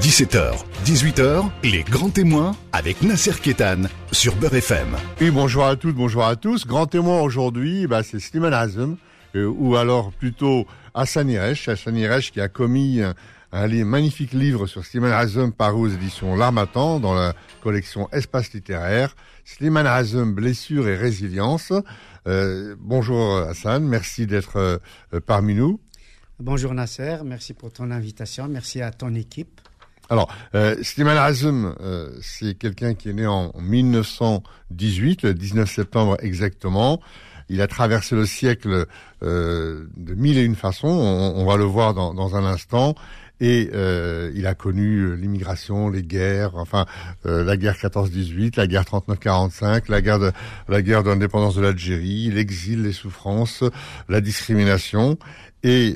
17h, 0.00 0.64
18h, 0.86 1.50
les 1.62 1.82
grands 1.82 2.08
témoins 2.08 2.56
avec 2.72 3.02
Nasser 3.02 3.34
Kétan 3.38 3.82
sur 4.12 4.34
Beurre 4.36 4.54
FM. 4.54 4.96
Oui, 5.20 5.30
bonjour 5.30 5.66
à 5.66 5.76
toutes, 5.76 5.94
bonjour 5.94 6.24
à 6.24 6.36
tous. 6.36 6.66
Grand 6.66 6.86
témoin 6.86 7.20
aujourd'hui, 7.20 7.86
bah, 7.86 8.02
c'est 8.02 8.18
Slimane 8.18 8.54
Azem, 8.54 8.96
euh, 9.36 9.44
ou 9.44 9.76
alors 9.76 10.10
plutôt 10.12 10.66
Hassan 10.94 11.28
Iresh. 11.28 11.68
Hassan 11.68 11.98
Iresh 11.98 12.32
qui 12.32 12.40
a 12.40 12.48
commis 12.48 13.02
un, 13.02 13.14
un 13.52 13.84
magnifique 13.84 14.32
livre 14.32 14.66
sur 14.66 14.86
Slimane 14.86 15.12
Azem 15.12 15.52
paru 15.52 15.80
aux 15.80 15.88
éditions 15.88 16.34
L'Armatan 16.34 16.98
dans 16.98 17.12
la 17.12 17.34
collection 17.62 18.08
Espace 18.10 18.54
littéraire. 18.54 19.14
Slimane 19.44 19.86
Azem, 19.86 20.32
blessure 20.32 20.88
et 20.88 20.96
résilience. 20.96 21.74
Euh, 22.26 22.74
bonjour 22.78 23.36
Hassan, 23.36 23.86
merci 23.86 24.26
d'être 24.26 24.56
euh, 24.56 24.78
parmi 25.26 25.54
nous. 25.54 25.78
Bonjour 26.38 26.72
Nasser, 26.72 27.18
merci 27.22 27.52
pour 27.52 27.70
ton 27.70 27.90
invitation, 27.90 28.48
merci 28.48 28.80
à 28.80 28.92
ton 28.92 29.14
équipe. 29.14 29.60
Alors, 30.10 30.28
euh, 30.56 30.74
Slimane 30.82 31.16
Azem, 31.16 31.72
euh, 31.80 32.10
c'est 32.20 32.54
quelqu'un 32.54 32.94
qui 32.94 33.10
est 33.10 33.12
né 33.12 33.28
en 33.28 33.52
1918, 33.60 35.22
le 35.22 35.34
19 35.34 35.70
septembre 35.70 36.16
exactement. 36.20 37.00
Il 37.48 37.62
a 37.62 37.68
traversé 37.68 38.16
le 38.16 38.26
siècle 38.26 38.86
euh, 39.22 39.86
de 39.96 40.14
mille 40.14 40.36
et 40.36 40.42
une 40.42 40.56
façons, 40.56 40.88
on, 40.88 41.44
va 41.44 41.56
le 41.56 41.64
voir 41.64 41.94
dans, 41.94 42.12
dans 42.12 42.34
un 42.34 42.44
instant. 42.44 42.96
Et 43.40 43.70
euh, 43.72 44.30
il 44.34 44.46
a 44.46 44.54
connu 44.54 45.16
l'immigration, 45.16 45.88
les 45.88 46.02
guerres, 46.02 46.56
enfin 46.56 46.84
euh, 47.24 47.42
la 47.42 47.56
guerre 47.56 47.74
14-18, 47.74 48.56
la 48.58 48.66
guerre 48.66 48.84
39-45, 48.84 49.90
la 49.90 50.02
guerre 50.02 50.18
de 50.18 50.30
la 50.68 50.82
guerre 50.82 51.02
d'indépendance 51.02 51.54
de 51.54 51.62
l'Algérie, 51.62 52.30
l'exil, 52.30 52.82
les 52.82 52.92
souffrances, 52.92 53.64
la 54.08 54.20
discrimination. 54.20 55.18
Et 55.62 55.94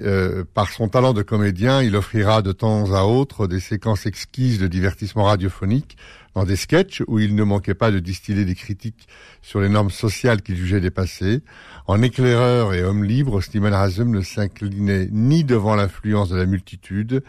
par 0.53 0.71
son 0.71 0.89
talent 0.89 1.15
de 1.15 1.23
comédien, 1.23 1.83
il 1.83 1.97
offrira 1.97 2.43
de 2.43 2.53
temps 2.53 2.93
à 2.93 3.05
autre 3.05 3.47
des 3.47 3.61
séquences 3.61 4.05
exquises 4.05 4.59
de 4.59 4.67
divertissement 4.67 5.25
radiophonique 5.25 5.97
dans 6.35 6.45
des 6.45 6.57
sketchs 6.57 7.03
où 7.07 7.19
il 7.19 7.35
ne 7.35 7.45
manquait 7.45 7.75
pas 7.75 7.91
de 7.91 7.99
distiller 7.99 8.45
des 8.45 8.55
critiques 8.55 9.09
sur 9.41 9.61
les 9.61 9.69
normes 9.69 9.91
sociales 9.91 10.43
qu'il 10.43 10.57
jugeait 10.57 10.81
dépassées. 10.81 11.43
En 11.87 12.03
éclaireur 12.03 12.75
et 12.75 12.83
homme 12.83 13.05
libre, 13.05 13.41
Slimane 13.41 13.73
Razem 13.73 14.11
ne 14.11 14.21
s'inclinait 14.21 15.09
ni 15.13 15.45
devant 15.45 15.77
l'influence 15.77 16.29
de 16.29 16.37
la 16.37 16.47
multitude, 16.47 17.23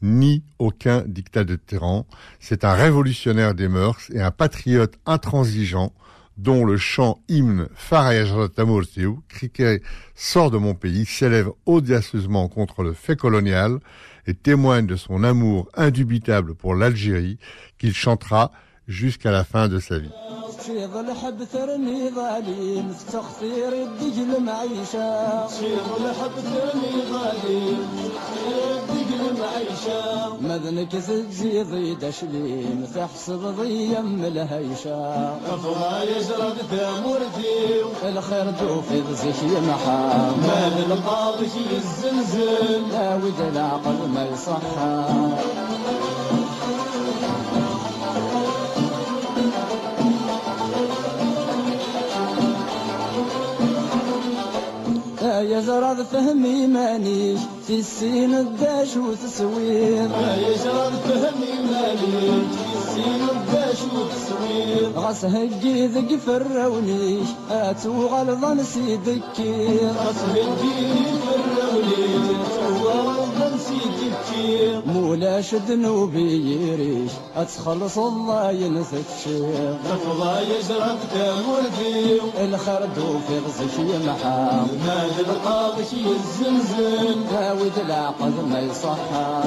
ni 0.00 0.44
aucun 0.58 1.04
dictat 1.06 1.44
de 1.44 1.56
tyran. 1.56 2.06
C'est 2.40 2.64
un 2.64 2.72
révolutionnaire 2.72 3.54
des 3.54 3.68
mœurs 3.68 4.10
et 4.12 4.22
un 4.22 4.30
patriote 4.30 4.94
intransigeant 5.06 5.92
dont 6.36 6.64
le 6.64 6.76
chant 6.76 7.22
hymne 7.28 7.68
Farayajratamorteu, 7.74 9.14
criquet 9.28 9.82
sort 10.14 10.50
de 10.50 10.58
mon 10.58 10.74
pays, 10.74 11.04
s'élève 11.04 11.50
audacieusement 11.66 12.48
contre 12.48 12.82
le 12.82 12.92
fait 12.92 13.16
colonial 13.16 13.78
et 14.26 14.34
témoigne 14.34 14.86
de 14.86 14.96
son 14.96 15.24
amour 15.24 15.68
indubitable 15.74 16.54
pour 16.54 16.74
l'Algérie 16.74 17.38
qu'il 17.78 17.94
chantera 17.94 18.52
jusqu'à 18.88 19.30
la 19.30 19.44
fin 19.44 19.68
de 19.68 19.78
sa 19.78 19.98
vie. 19.98 20.10
في 20.62 20.86
ظل 20.86 21.14
ثرني 21.52 22.10
ظالم 22.10 22.94
استخسير 22.96 23.72
الدجل 23.72 24.40
معيشة. 24.40 25.46
في 25.46 25.76
ظل 25.76 26.06
حبثر 26.20 26.72
ظالم 27.12 27.86
استخسير 27.98 28.62
الدجل 28.78 29.22
معيشة. 29.40 30.36
مذنك 30.40 30.98
سجي 30.98 31.62
ضي 31.62 31.94
تشليم 31.94 32.86
تحصد 32.94 33.42
ضي 33.58 33.94
يم 33.94 34.24
الهيشة. 34.24 35.00
افضل 35.54 36.08
يجرد 36.16 36.56
ثامور 36.70 37.20
الخير 38.04 38.52
توفي 38.60 39.02
زكي 39.14 39.46
يمحى 39.56 40.02
مال 40.46 40.92
القاضي 40.92 41.46
الزلزل 41.76 42.88
لا 42.92 43.14
ود 43.14 43.40
العقل 43.52 44.08
ما 44.14 44.28
يصحى. 44.32 45.04
يزرد 55.42 56.02
فهمي 56.02 56.66
مانيش. 56.66 57.40
في 57.66 57.78
السين 57.78 58.34
الداش 58.34 58.96
وتسوير. 58.96 60.08
ما 60.08 60.36
يشرب 60.36 60.92
فهمي 60.92 61.54
مالي 61.70 62.42
السين 62.76 63.22
الداش 63.36 63.78
وتسوير. 63.94 64.92
غاس 64.96 65.24
هجي 65.24 65.86
ذق 65.86 66.16
فرونيش 66.26 67.28
أتو 67.50 68.06
غلظا 68.06 68.54
نسي 68.54 68.96
دكير 68.96 69.90
غاس 69.98 70.20
هجي 70.34 70.78
فرونيش 71.22 72.46
أتو 72.46 72.88
غلظا 72.88 73.56
نسي 73.56 73.82
مولا 74.86 74.86
مولاش 74.86 75.54
ذنوبي 75.54 76.32
يريش 76.68 77.10
أتخلص 77.36 77.98
الله 77.98 78.50
ينسك 78.50 79.08
شير 79.24 79.76
غفضا 79.88 80.40
يجرب 80.40 80.98
تامر 81.14 81.64
الخردو 82.40 83.18
في 83.26 83.38
غزش 83.38 83.78
يمحى 83.78 84.50
المال 84.72 85.10
القاضي 85.20 85.82
الزمزم. 85.82 87.20
وتلاقض 87.52 88.48
ما 88.50 88.60
يصحى. 88.60 89.42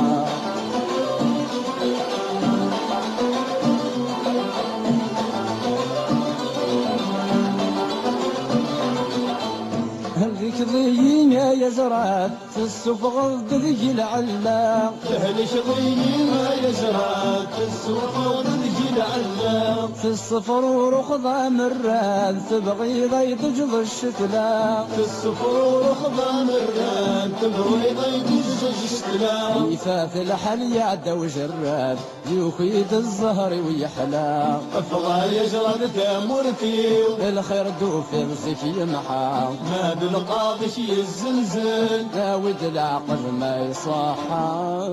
ضيينا 10.61 11.51
يا 11.51 11.69
زرعة 11.69 12.29
السفغ 12.57 13.35
ذيك 13.51 13.95
لعله 13.95 14.91
تهلش 15.09 15.51
ضيينا 15.69 16.53
يا 16.63 16.71
زرعة 16.71 17.47
السفغ 17.67 18.41
ذيك 18.41 18.79
لعله 18.97 19.89
في 20.01 20.07
الصفر 20.07 20.63
ورخضة 20.65 21.49
مران 21.49 22.41
تبغي 22.49 23.07
ضيد 23.07 23.41
جض 23.57 23.73
الشتلا 23.75 24.83
في 24.95 25.01
الصفر 25.01 25.55
ورخضة 25.71 26.31
مران 26.31 27.31
تبغي 27.41 27.89
ضيد 28.01 28.25
جض 28.25 28.63
الشتلا 28.83 29.69
كيفات 29.69 30.15
الحل 30.15 30.61
يعدى 30.73 31.11
وجران 31.11 31.97
يخيد 32.31 32.93
الزهر 32.93 33.53
ويحلى. 33.53 34.59
أفضل 34.75 35.33
يجرد 35.33 35.89
ثمرتي 35.95 36.97
الخير 37.29 37.65
دوف 37.81 38.13
يمسك 38.13 38.63
يمحى 38.63 39.49
ما 39.71 39.93
بالقاع 39.99 40.44
القاضي 40.44 41.00
الزلزل 41.00 42.10
داود 42.14 42.62
العقل 42.62 43.32
ما 43.40 43.70
يصحى 43.70 44.90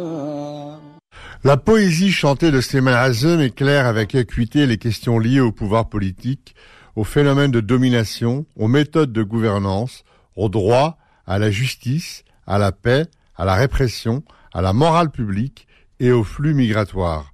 La 1.43 1.57
poésie 1.57 2.11
chantée 2.11 2.51
de 2.51 2.61
Slimane 2.61 2.93
Azem 2.93 3.41
éclaire 3.41 3.85
avec 3.85 4.15
acuité 4.15 4.65
les 4.65 4.77
questions 4.77 5.19
liées 5.19 5.39
au 5.39 5.51
pouvoir 5.51 5.89
politique, 5.89 6.55
aux 6.95 7.03
phénomènes 7.03 7.51
de 7.51 7.59
domination, 7.59 8.45
aux 8.55 8.67
méthodes 8.67 9.13
de 9.13 9.21
gouvernance, 9.21 10.03
au 10.35 10.49
droit, 10.49 10.97
à 11.25 11.37
la 11.39 11.51
justice, 11.51 12.23
à 12.47 12.57
la 12.57 12.71
paix, 12.71 13.05
à 13.35 13.43
la 13.45 13.55
répression, 13.55 14.23
à 14.53 14.61
la 14.61 14.73
morale 14.73 15.11
publique 15.11 15.67
et 15.99 16.11
aux 16.11 16.23
flux 16.23 16.53
migratoires. 16.53 17.31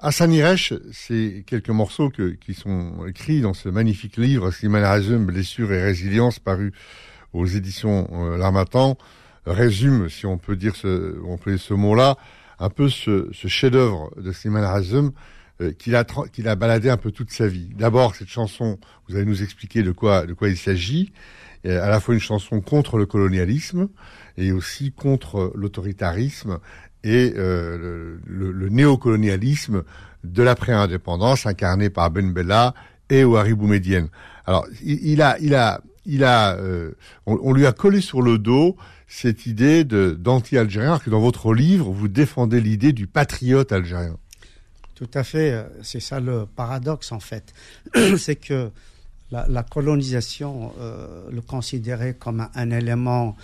Hassan 0.00 0.32
Iresh, 0.32 0.72
c'est 0.92 1.44
quelques 1.46 1.70
morceaux 1.70 2.10
qui 2.10 2.54
sont 2.54 3.06
écrits 3.06 3.40
dans 3.40 3.54
ce 3.54 3.68
magnifique 3.68 4.16
livre, 4.16 4.50
Slimane 4.50 4.84
Azem, 4.84 5.26
Blessure 5.26 5.72
et 5.72 5.82
résilience, 5.82 6.38
paru 6.38 6.72
aux 7.33 7.45
éditions 7.45 8.07
euh, 8.13 8.37
L'Armatan, 8.37 8.97
résume, 9.45 10.09
si 10.09 10.25
on 10.25 10.37
peut 10.37 10.55
dire 10.55 10.75
ce, 10.75 11.19
on 11.25 11.37
peut 11.37 11.51
dire 11.51 11.61
ce 11.61 11.73
mot-là, 11.73 12.17
un 12.59 12.69
peu 12.69 12.89
ce, 12.89 13.29
ce 13.33 13.47
chef-d'œuvre 13.47 14.11
de 14.17 14.31
Slimane 14.31 14.63
Razem 14.63 15.11
euh, 15.61 15.71
qu'il 15.73 15.95
a, 15.95 16.05
qu'il 16.31 16.47
a 16.47 16.55
baladé 16.55 16.89
un 16.89 16.97
peu 16.97 17.11
toute 17.11 17.31
sa 17.31 17.47
vie. 17.47 17.69
D'abord, 17.75 18.15
cette 18.15 18.29
chanson, 18.29 18.79
vous 19.07 19.15
allez 19.15 19.25
nous 19.25 19.43
expliquer 19.43 19.83
de 19.83 19.91
quoi, 19.91 20.25
de 20.25 20.33
quoi 20.33 20.49
il 20.49 20.57
s'agit, 20.57 21.11
à 21.65 21.87
la 21.87 22.01
fois 22.01 22.13
une 22.13 22.19
chanson 22.19 22.59
contre 22.59 22.97
le 22.97 23.05
colonialisme 23.05 23.87
et 24.37 24.51
aussi 24.51 24.91
contre 24.91 25.53
l'autoritarisme 25.55 26.59
et 27.03 27.33
euh, 27.37 28.17
le, 28.25 28.51
le, 28.51 28.69
néocolonialisme 28.69 29.83
de 30.23 30.43
l'après-indépendance 30.43 31.45
incarné 31.45 31.89
par 31.89 32.11
Ben 32.11 32.31
Bella 32.31 32.73
et 33.09 33.23
Ouari 33.23 33.53
Boumedienne. 33.53 34.07
Alors, 34.45 34.65
il, 34.81 35.05
il, 35.05 35.21
a, 35.21 35.37
il 35.39 35.53
a, 35.55 35.81
il 36.05 36.23
a, 36.23 36.55
euh, 36.55 36.91
on, 37.25 37.53
lui 37.53 37.65
a 37.65 37.71
collé 37.71 38.01
sur 38.01 38.21
le 38.21 38.37
dos 38.37 38.75
cette 39.07 39.45
idée 39.45 39.83
d'anti-algérien, 39.83 40.97
que 40.99 41.09
dans 41.09 41.19
votre 41.19 41.53
livre, 41.53 41.91
vous 41.91 42.07
défendez 42.07 42.59
l'idée 42.59 42.93
du 42.93 43.05
patriote 43.05 43.71
algérien. 43.71 44.17
Tout 44.95 45.09
à 45.13 45.23
fait, 45.23 45.51
euh, 45.51 45.63
c'est 45.81 45.99
ça 45.99 46.19
le 46.19 46.45
paradoxe 46.45 47.11
en 47.11 47.19
fait. 47.19 47.53
c'est 48.17 48.35
que 48.35 48.71
la, 49.31 49.63
colonisation 49.63 50.73
euh, 50.79 51.29
le 51.31 51.41
considérait 51.41 52.13
comme 52.13 52.47
un, 52.53 52.69
élément 52.69 53.35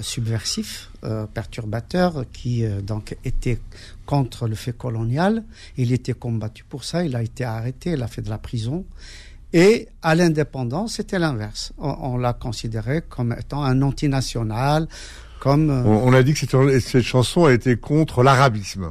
subversif, 0.00 0.90
perturbateur, 1.34 2.24
qui 2.32 2.64
donc 2.82 3.14
était 3.24 3.58
contre 4.06 4.48
le 4.48 4.54
fait 4.54 4.72
colonial. 4.72 5.44
Il 5.76 5.92
était 5.92 6.14
combattu 6.14 6.64
pour 6.64 6.84
ça, 6.84 7.04
il 7.04 7.14
a 7.14 7.22
été 7.22 7.44
arrêté, 7.44 7.90
il 7.90 8.02
a 8.02 8.06
fait 8.06 8.22
de 8.22 8.30
la 8.30 8.38
prison. 8.38 8.86
Et 9.54 9.86
à 10.02 10.16
l'indépendance, 10.16 10.94
c'était 10.94 11.20
l'inverse. 11.20 11.72
On, 11.78 11.88
on 11.88 12.18
l'a 12.18 12.32
considéré 12.32 13.02
comme 13.08 13.32
étant 13.38 13.62
un 13.62 13.82
antinational, 13.82 14.88
comme... 15.38 15.70
On, 15.70 16.08
on 16.08 16.12
a 16.12 16.24
dit 16.24 16.34
que 16.34 16.40
cette, 16.40 16.80
cette 16.80 17.04
chanson 17.04 17.44
a 17.44 17.52
été 17.52 17.76
contre 17.76 18.24
l'arabisme. 18.24 18.90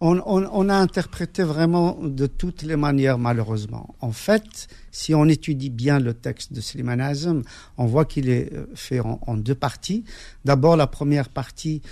on, 0.00 0.68
a 0.68 0.74
interprété 0.76 1.42
vraiment 1.42 1.98
de 2.00 2.28
toutes 2.28 2.62
les 2.62 2.76
manières, 2.76 3.18
malheureusement. 3.18 3.96
En 4.00 4.12
fait, 4.12 4.68
si 4.92 5.16
on 5.16 5.24
étudie 5.24 5.68
bien 5.68 5.98
le 5.98 6.14
texte 6.14 6.52
de 6.52 6.60
Slimane 6.60 7.00
Azem, 7.00 7.42
on 7.76 7.86
voit 7.86 8.04
qu'il 8.04 8.28
est 8.30 8.52
euh, 8.52 8.66
fait 8.76 9.00
en, 9.00 9.36
deux 9.36 9.56
parties. 9.56 10.04
D'abord, 10.44 10.76
la 10.76 10.86
première 10.86 11.28
partie 11.28 11.82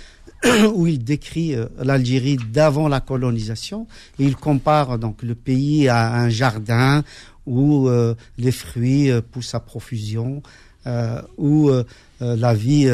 où 0.73 0.87
il 0.87 1.03
décrit 1.03 1.55
euh, 1.55 1.65
l'Algérie 1.83 2.37
d'avant 2.37 2.87
la 2.87 3.01
colonisation. 3.01 3.85
Il 4.17 4.37
compare 4.37 4.97
donc 4.97 5.23
le 5.23 5.35
pays 5.35 5.89
à 5.89 6.13
un 6.13 6.29
jardin 6.29 7.03
où 7.47 7.87
euh, 7.87 8.13
les 8.37 8.51
fruits 8.51 9.09
poussent 9.31 9.55
à 9.55 9.59
profusion, 9.59 10.43
où 11.37 11.69
la 12.21 12.53
vie 12.53 12.87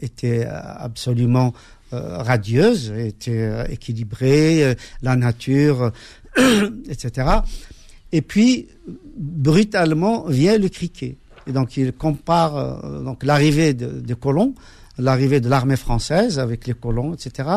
était 0.00 0.46
absolument 0.46 1.52
euh, 1.92 2.18
radieuse, 2.18 2.92
était 2.96 3.32
euh, 3.32 3.64
équilibrée, 3.68 4.62
euh, 4.62 4.74
la 5.02 5.16
nature, 5.16 5.90
etc. 6.88 7.26
Et 8.12 8.22
puis, 8.22 8.68
brutalement, 9.16 10.26
vient 10.28 10.56
le 10.56 10.68
criquet. 10.68 11.16
Et 11.48 11.52
donc, 11.52 11.76
il 11.76 11.92
compare 11.92 12.80
donc 13.02 13.24
l'arrivée 13.24 13.74
des 13.74 14.14
colons, 14.14 14.54
l'arrivée 14.98 15.40
de 15.40 15.48
l'armée 15.48 15.76
française 15.76 16.38
avec 16.38 16.68
les 16.68 16.74
colons, 16.74 17.14
etc., 17.14 17.48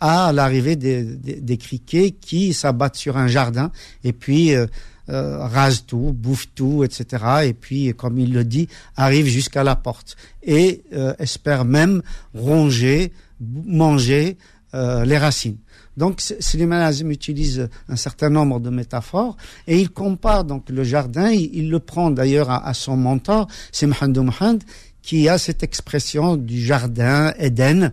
à 0.00 0.32
l'arrivée 0.32 0.76
des, 0.76 1.02
des, 1.04 1.56
criquets 1.56 2.10
qui 2.10 2.52
s'abattent 2.52 2.96
sur 2.96 3.16
un 3.16 3.28
jardin 3.28 3.70
et 4.04 4.12
puis 4.12 4.54
euh, 4.54 4.66
rasent 5.08 5.86
tout, 5.86 6.12
bouffent 6.12 6.48
tout, 6.54 6.82
etc. 6.84 7.24
Et 7.44 7.54
puis, 7.54 7.94
comme 7.94 8.18
il 8.18 8.32
le 8.32 8.44
dit, 8.44 8.68
arrivent 8.96 9.26
jusqu'à 9.26 9.62
la 9.62 9.76
porte 9.76 10.16
et 10.42 10.82
euh, 10.92 11.14
espèrent 11.18 11.64
même 11.64 12.02
ronger 12.34 13.12
manger 13.40 14.36
euh, 14.74 15.04
les 15.04 15.18
racines. 15.18 15.58
Donc 15.96 16.20
Slimane 16.20 16.82
Azim 16.82 17.10
utilise 17.10 17.68
un 17.88 17.96
certain 17.96 18.28
nombre 18.28 18.60
de 18.60 18.68
métaphores 18.68 19.36
et 19.66 19.80
il 19.80 19.90
compare 19.90 20.44
donc 20.44 20.68
le 20.68 20.84
jardin, 20.84 21.30
il, 21.30 21.70
le 21.70 21.78
prend 21.78 22.10
d'ailleurs 22.10 22.50
à, 22.50 22.74
son 22.74 22.96
mentor, 22.96 23.48
c'est 23.72 23.86
Mohamed 23.86 24.18
Mohamed, 24.18 24.62
qui 25.00 25.28
a 25.28 25.38
cette 25.38 25.62
expression 25.62 26.36
du 26.36 26.60
jardin 26.60 27.32
Éden, 27.38 27.92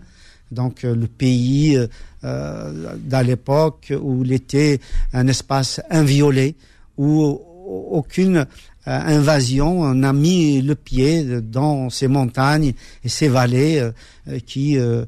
donc 0.52 0.84
euh, 0.84 0.96
le 0.96 1.08
pays 1.08 1.78
euh, 1.78 1.88
euh 2.26 2.96
d'à 2.98 3.24
l'époque 3.24 3.94
où 4.02 4.24
il 4.26 4.34
était 4.34 4.80
un 5.14 5.28
espace 5.28 5.80
inviolé, 5.90 6.56
où 6.98 7.40
aucune 7.66 8.38
euh, 8.38 8.46
invasion 8.86 9.94
n'a 9.94 10.12
mis 10.12 10.62
le 10.62 10.76
pied 10.76 11.42
dans 11.42 11.90
ces 11.90 12.08
montagnes 12.08 12.74
et 13.04 13.10
ces 13.10 13.30
vallées 13.30 13.80
euh, 13.80 14.40
qui 14.46 14.78
euh, 14.78 15.06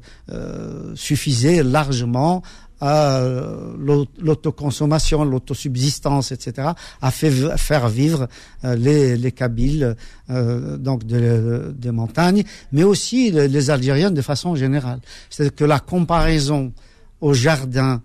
suffisaient 0.94 1.62
largement 1.62 2.42
à 2.78 3.22
l'autoconsommation, 4.18 5.24
l'autosubsistance, 5.24 6.30
etc., 6.30 6.72
à 7.00 7.10
faire 7.10 7.88
vivre 7.88 8.28
les, 8.62 9.16
les 9.16 9.32
Kabyles 9.32 9.96
donc 10.28 11.04
de, 11.04 11.74
de 11.74 11.90
montagnes, 11.90 12.44
mais 12.72 12.82
aussi 12.82 13.30
les 13.30 13.70
Algériens 13.70 14.10
de 14.10 14.20
façon 14.20 14.56
générale. 14.56 15.00
C'est 15.30 15.56
que 15.56 15.64
la 15.64 15.80
comparaison 15.80 16.70
au 17.22 17.32
jardin 17.32 18.02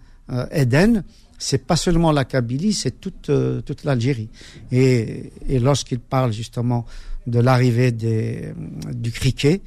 Éden 0.53 1.03
c'est 1.41 1.65
pas 1.65 1.75
seulement 1.75 2.11
la 2.11 2.23
Kabylie, 2.23 2.71
c'est 2.71 3.01
toute, 3.01 3.29
euh, 3.29 3.61
toute 3.61 3.83
l'Algérie. 3.83 4.29
Et, 4.71 5.31
et 5.49 5.59
lorsqu'il 5.59 5.99
parle 5.99 6.31
justement 6.31 6.85
de 7.25 7.39
l'arrivée 7.39 7.91
du 7.91 9.11
criquet, 9.11 9.61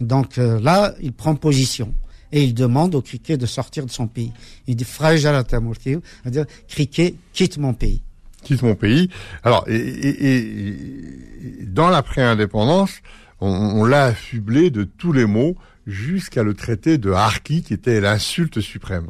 donc 0.00 0.38
euh, 0.38 0.60
là, 0.60 0.94
il 1.00 1.12
prend 1.12 1.34
position 1.34 1.92
et 2.30 2.44
il 2.44 2.54
demande 2.54 2.94
au 2.94 3.02
criquet 3.02 3.36
de 3.36 3.46
sortir 3.46 3.84
de 3.86 3.90
son 3.90 4.06
pays. 4.06 4.32
Il 4.68 4.76
dit 4.76 4.84
cest 4.84 5.02
à 5.24 6.30
dire 6.30 6.46
criquet, 6.68 7.16
quitte 7.32 7.58
mon 7.58 7.74
pays. 7.74 8.02
Quitte 8.44 8.62
mon 8.62 8.76
pays. 8.76 9.10
Alors, 9.42 9.64
et, 9.66 9.74
et, 9.74 10.36
et 10.36 11.66
dans 11.66 11.88
l'après-indépendance, 11.88 12.92
on, 13.40 13.48
on 13.48 13.84
l'a 13.84 14.06
affublé 14.06 14.70
de 14.70 14.84
tous 14.84 15.12
les 15.12 15.26
mots 15.26 15.56
jusqu'à 15.88 16.44
le 16.44 16.54
traité 16.54 16.98
de 16.98 17.10
Harki, 17.10 17.62
qui 17.62 17.74
était 17.74 18.00
l'insulte 18.00 18.60
suprême. 18.60 19.08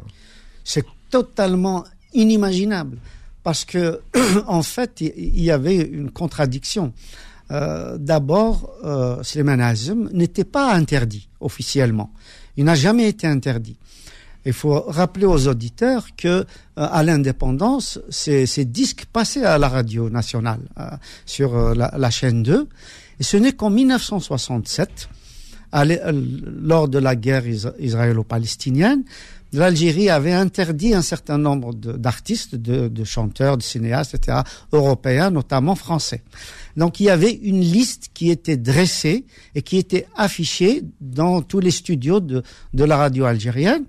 C'est 0.63 0.85
totalement 1.09 1.85
inimaginable 2.13 2.97
parce 3.43 3.65
que 3.65 4.01
en 4.47 4.63
fait 4.63 5.01
il 5.01 5.43
y 5.43 5.51
avait 5.51 5.77
une 5.77 6.11
contradiction. 6.11 6.93
Euh, 7.49 7.97
D'abord, 7.97 8.73
euh, 8.83 9.21
Azem 9.61 10.09
n'était 10.11 10.43
pas 10.43 10.73
interdit 10.73 11.29
officiellement. 11.39 12.11
Il 12.57 12.65
n'a 12.65 12.75
jamais 12.75 13.07
été 13.07 13.25
interdit. 13.25 13.77
Il 14.45 14.53
faut 14.53 14.81
rappeler 14.81 15.25
aux 15.25 15.47
auditeurs 15.47 16.07
que 16.17 16.27
euh, 16.27 16.43
à 16.75 17.03
l'indépendance, 17.03 17.99
ces, 18.09 18.45
disques 18.65 19.05
passaient 19.11 19.45
à 19.45 19.57
la 19.57 19.69
radio 19.69 20.09
nationale 20.09 20.61
euh, 20.79 20.89
sur 21.25 21.75
la, 21.75 22.09
chaîne 22.09 22.43
2. 22.43 22.67
Et 23.19 23.23
ce 23.23 23.37
n'est 23.37 23.53
qu'en 23.53 23.69
1967, 23.69 25.09
lors 25.73 26.87
de 26.87 26.97
la 26.97 27.15
guerre 27.15 27.43
israélo-palestinienne, 27.79 29.03
l'Algérie 29.57 30.09
avait 30.09 30.33
interdit 30.33 30.93
un 30.93 31.01
certain 31.01 31.37
nombre 31.37 31.73
d'artistes, 31.73 32.55
de, 32.55 33.03
chanteurs, 33.03 33.57
de 33.57 33.63
cinéastes, 33.63 34.13
etc., 34.13 34.39
européens, 34.71 35.31
notamment 35.31 35.75
français. 35.75 36.23
Donc 36.75 36.99
il 36.99 37.05
y 37.05 37.09
avait 37.09 37.31
une 37.31 37.61
liste 37.61 38.09
qui 38.13 38.29
était 38.29 38.57
dressée 38.57 39.25
et 39.55 39.61
qui 39.61 39.77
était 39.77 40.07
affichée 40.15 40.83
dans 41.01 41.41
tous 41.41 41.59
les 41.59 41.71
studios 41.71 42.19
de, 42.19 42.43
la 42.73 42.97
radio 42.97 43.25
algérienne, 43.25 43.85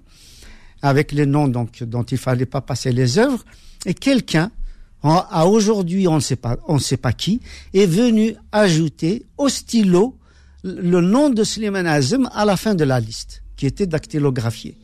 avec 0.82 1.12
les 1.12 1.26
noms 1.26 1.49
dont 1.49 2.03
il 2.05 2.19
fallait 2.19 2.47
pas 2.47 2.61
passer 2.61 2.93
les 2.93 3.19
œuvres. 3.19 3.44
Et 3.85 3.94
quelqu'un, 3.94 4.50
à 5.03 5.47
aujourd'hui 5.47 6.09
on 6.09 6.17
ne 6.17 6.20
sait 6.20 6.37
pas, 6.37 6.56
on 6.67 6.79
sait 6.79 6.97
pas 6.97 7.12
qui, 7.12 7.41
est 7.75 7.87
venu 7.87 8.35
ajouter 8.53 9.26
au 9.37 9.49
stylo 9.49 10.17
le 10.65 11.00
nom 11.00 11.31
de 11.31 11.44
Slimane 11.44 11.87
Azem 11.87 12.29
à 12.32 12.44
la 12.44 12.56
fin 12.56 12.75
de 12.75 12.85
la 12.85 12.99
liste, 13.00 13.43
qui 13.56 13.67
était 13.67 13.87
dactylographié. 13.87 14.76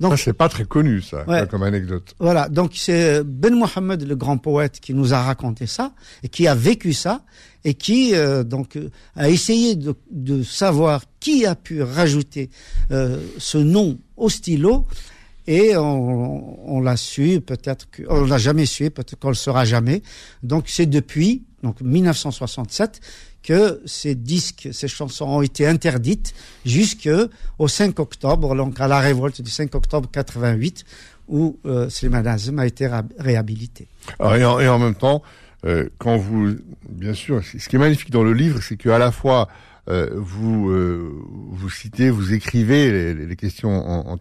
Donc, 0.00 0.18
c'est 0.18 0.32
pas 0.32 0.48
très 0.48 0.64
connu, 0.64 1.02
ça, 1.02 1.24
comme 1.50 1.62
anecdote. 1.62 2.14
Voilà. 2.18 2.48
Donc, 2.48 2.72
c'est 2.74 3.22
Ben 3.24 3.54
Mohamed, 3.54 4.06
le 4.06 4.16
grand 4.16 4.38
poète, 4.38 4.80
qui 4.80 4.94
nous 4.94 5.14
a 5.14 5.22
raconté 5.22 5.66
ça, 5.66 5.92
et 6.22 6.28
qui 6.28 6.46
a 6.46 6.54
vécu 6.54 6.92
ça, 6.92 7.22
et 7.64 7.74
qui, 7.74 8.14
euh, 8.14 8.44
donc, 8.44 8.76
euh, 8.76 8.90
a 9.16 9.28
essayé 9.28 9.74
de, 9.74 9.94
de, 10.10 10.42
savoir 10.42 11.02
qui 11.20 11.44
a 11.44 11.54
pu 11.54 11.82
rajouter 11.82 12.50
euh, 12.92 13.20
ce 13.38 13.58
nom 13.58 13.98
au 14.16 14.28
stylo, 14.28 14.86
et 15.46 15.76
on, 15.76 16.70
on 16.70 16.80
l'a 16.80 16.96
su, 16.96 17.40
peut-être 17.40 17.88
qu'on 17.90 18.24
l'a 18.24 18.38
jamais 18.38 18.66
su, 18.66 18.90
peut-être 18.90 19.18
qu'on 19.18 19.28
le 19.28 19.34
saura 19.34 19.64
jamais. 19.64 20.02
Donc, 20.42 20.64
c'est 20.68 20.86
depuis, 20.86 21.42
donc, 21.62 21.80
1967, 21.80 23.00
que 23.42 23.80
ces 23.86 24.14
disques, 24.14 24.68
ces 24.72 24.88
chansons 24.88 25.26
ont 25.26 25.42
été 25.42 25.66
interdites 25.66 26.34
jusqu'au 26.64 27.68
5 27.68 27.98
octobre, 27.98 28.54
donc 28.54 28.80
à 28.80 28.88
la 28.88 29.00
révolte 29.00 29.40
du 29.40 29.50
5 29.50 29.74
octobre 29.74 30.08
88, 30.10 30.84
où 31.28 31.58
euh, 31.64 31.88
Slimane 31.88 32.26
Azem 32.26 32.58
a 32.58 32.66
été 32.66 32.90
réhabilité. 33.18 33.88
et, 34.20 34.44
en, 34.44 34.78
même 34.78 34.94
temps, 34.94 35.22
euh, 35.64 35.88
quand 35.98 36.16
vous, 36.16 36.56
bien 36.88 37.14
sûr, 37.14 37.42
ce 37.44 37.68
qui 37.68 37.76
est 37.76 37.78
magnifique 37.78 38.10
dans 38.10 38.24
le 38.24 38.32
livre, 38.32 38.60
c'est 38.62 38.76
qu'à 38.76 38.98
la 38.98 39.12
fois 39.12 39.48
euh, 39.88 40.10
vous 40.16 40.70
euh, 40.70 41.10
vous 41.50 41.70
citez, 41.70 42.10
vous 42.10 42.34
écrivez 42.34 43.14
les, 43.14 43.36
questions 43.36 43.70
en, 43.70 44.06
en 44.06 44.18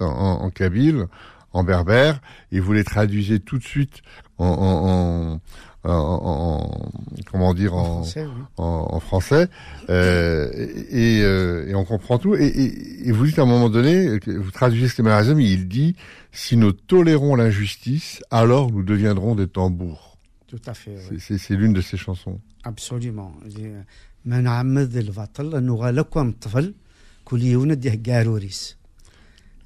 en, 0.00 0.50
kabyle, 0.50 1.06
en 1.52 1.62
berbère, 1.62 2.20
et 2.52 2.60
vous 2.60 2.72
les 2.72 2.84
traduisez 2.84 3.38
tout 3.38 3.58
de 3.58 3.64
suite 3.64 4.00
en 4.38 5.40
en, 5.84 6.90
comment 7.30 7.54
dire 7.54 7.74
en, 7.74 7.84
français, 7.84 8.26
en, 8.56 9.00
français. 9.00 9.48
Euh, 9.90 10.50
et, 10.90 11.22
euh, 11.22 11.68
et, 11.68 11.74
on 11.74 11.84
comprend 11.84 12.18
tout. 12.18 12.34
Et, 12.34 12.46
et, 13.08 13.12
vous 13.12 13.26
dites 13.26 13.38
à 13.38 13.42
un 13.42 13.46
moment 13.46 13.68
donné 13.68 14.18
vous 14.26 14.50
traduisez 14.50 14.88
ce 14.88 15.02
Azem 15.02 15.40
il 15.40 15.68
dit 15.68 15.96
si 16.32 16.56
nous 16.56 16.72
tolérons 16.72 17.36
l'injustice 17.36 18.22
alors 18.30 18.70
nous 18.70 18.82
deviendrons 18.82 19.34
des 19.34 19.46
tambours. 19.46 20.18
Tout 20.46 20.60
à 20.66 20.74
fait 20.74 20.96
c'est 21.18 21.54
l'une 21.54 21.72
de 21.72 21.80
ses 21.80 21.96
chansons. 21.96 22.40
Absolument 22.64 23.32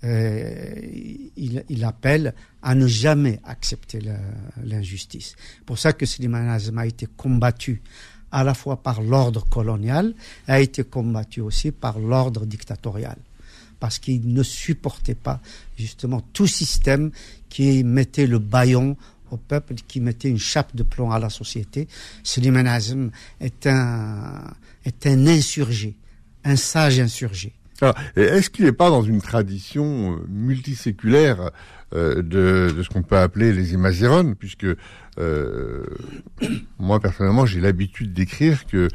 euh, 0.05 0.81
il, 1.37 1.85
appelle 1.85 2.35
à 2.62 2.75
ne 2.75 2.87
jamais 2.87 3.40
accepter 3.45 4.00
l'injustice. 4.64 5.35
Pour 5.67 5.78
ça 5.78 5.93
que 5.93 6.07
Slimane 6.07 6.49
Azem 6.49 6.78
a 6.78 6.87
été 6.87 7.07
combattu 7.17 7.83
à 8.31 8.45
la 8.45 8.55
fois 8.55 8.83
par 8.83 9.02
l'ordre 9.02 9.45
colonial, 9.49 10.14
a 10.47 10.61
été 10.61 10.85
combattu 10.85 11.40
aussi 11.40 11.73
par 11.73 11.99
l'ordre 11.99 12.47
dictatorial, 12.47 13.17
parce 13.81 13.99
qu'il 13.99 14.33
ne 14.33 14.43
supportait 14.43 15.14
pas 15.17 15.40
justement 15.76 16.21
tout 16.33 16.47
système 16.47 17.11
qui 17.49 17.83
mettait 17.83 18.26
le 18.26 18.38
baillon 18.38 18.97
au 19.31 19.37
peuple, 19.37 19.75
qui 19.87 20.00
mettait 20.00 20.28
une 20.28 20.38
chape 20.38 20.76
de 20.76 20.83
plomb 20.83 21.11
à 21.11 21.19
la 21.19 21.31
société. 21.31 21.88
Slimane 22.23 22.69
Azem 22.69 23.11
est 23.40 23.67
un, 23.67 24.45
est 24.85 25.07
un 25.07 25.26
insurgé, 25.26 25.97
un 26.45 26.57
sage 26.57 27.00
insurgé. 27.00 27.52
Est-ce 28.16 28.50
qu'il 28.50 28.64
n'est 28.64 28.73
pas 28.73 28.90
dans 28.90 29.02
une 29.02 29.20
tradition 29.20 30.12
euh, 30.12 30.26
multiséculaire 30.28 31.50
euh, 31.94 32.23
de, 32.23 32.82
ce 32.82 32.88
qu'on 32.88 33.02
peut 33.02 33.16
appeler 33.16 33.52
les 33.52 33.73
imazérones, 33.73 34.35
puisque 34.35 34.66
euh, 35.18 35.85
moi 36.78 37.00
personnellement 37.00 37.47
j'ai 37.47 37.61
l'habitude 37.61 38.12
d'écrire 38.12 38.66
que 38.66 38.88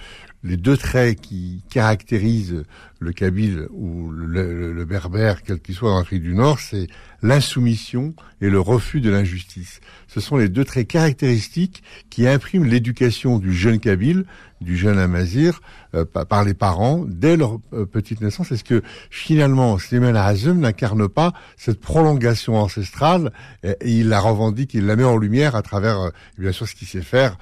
les 0.44 0.58
deux 0.58 0.76
traits 0.76 1.22
qui 1.22 1.64
caractérisent 1.70 2.64
le 3.00 3.12
kabyle 3.14 3.68
ou 3.72 4.12
le, 4.12 4.86
berbère, 4.86 5.42
quel 5.42 5.60
qu'il 5.60 5.76
soit 5.76 5.94
en 5.94 6.00
Afrique 6.00 6.22
du 6.22 6.34
Nord, 6.34 6.60
c'est 6.60 6.88
l'insoumission 7.22 8.14
et 8.42 8.50
le 8.50 8.60
refus 8.60 9.00
de 9.00 9.10
l'injustice. 9.10 9.80
Ce 10.08 10.20
sont 10.20 10.38
les 10.38 10.50
deux 10.50 10.66
traits 10.66 10.88
caractéristiques 10.88 11.84
qui 12.10 12.28
impriment 12.28 12.66
l'éducation 12.66 13.40
du 13.40 13.54
jeune 13.54 13.80
kabyle, 13.80 14.26
du 14.60 14.76
jeune 14.78 14.98
amazir, 14.98 15.62
euh, 15.96 16.06
par 16.06 16.44
les 16.44 16.54
parents 16.54 17.06
dès 17.08 17.38
leur 17.38 17.60
euh, 17.74 17.86
petite 17.86 18.22
naissance. 18.22 18.52
Est-ce 18.52 18.64
que 18.64 18.82
finalement 19.10 19.78
Slimane 19.78 20.18
Azem 20.18 20.60
n'incarne 20.60 21.08
pas 21.08 21.34
cette 21.58 21.80
prolongation 21.80 22.56
ancestrale 22.56 23.32
et, 23.64 23.76
il 23.86 24.10
la 24.10 24.20
revendique, 24.20 24.74
il 24.74 24.86
la 24.86 24.96
met 24.96 25.04
en 25.04 25.18
lumière 25.18 25.56
à 25.56 25.62
travers, 25.62 26.00
euh, 26.00 26.10
bien 26.38 26.52
sûr, 26.52 26.68
ce 26.68 26.76
qu'il 26.76 26.88
sait 26.88 27.02
faire, 27.02 27.38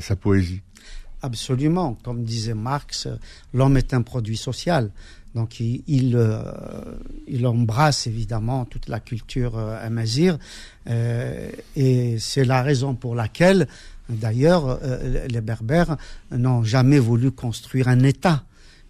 sa 0.00 0.14
poésie? 0.14 0.62
Absolument. 1.26 1.98
Comme 2.04 2.22
disait 2.22 2.54
Marx, 2.54 3.08
l'homme 3.52 3.76
est 3.76 3.92
un 3.94 4.02
produit 4.02 4.36
social. 4.36 4.92
Donc 5.34 5.58
il, 5.58 5.82
il, 5.88 6.14
euh, 6.14 7.44
embrasse 7.44 8.06
évidemment 8.06 8.64
toute 8.64 8.88
la 8.88 9.00
culture 9.00 9.58
euh, 9.58 9.84
amazir 9.84 10.38
euh, 10.88 11.50
et 11.74 12.20
c'est 12.20 12.44
la 12.44 12.62
raison 12.62 12.94
pour 12.94 13.16
laquelle 13.16 13.66
d'ailleurs 14.08 14.78
les 15.28 15.40
Berbères 15.40 15.96
n'ont 16.30 16.62
jamais 16.62 17.00
voulu 17.00 17.32
construire 17.32 17.88
un 17.88 18.04
État. 18.04 18.44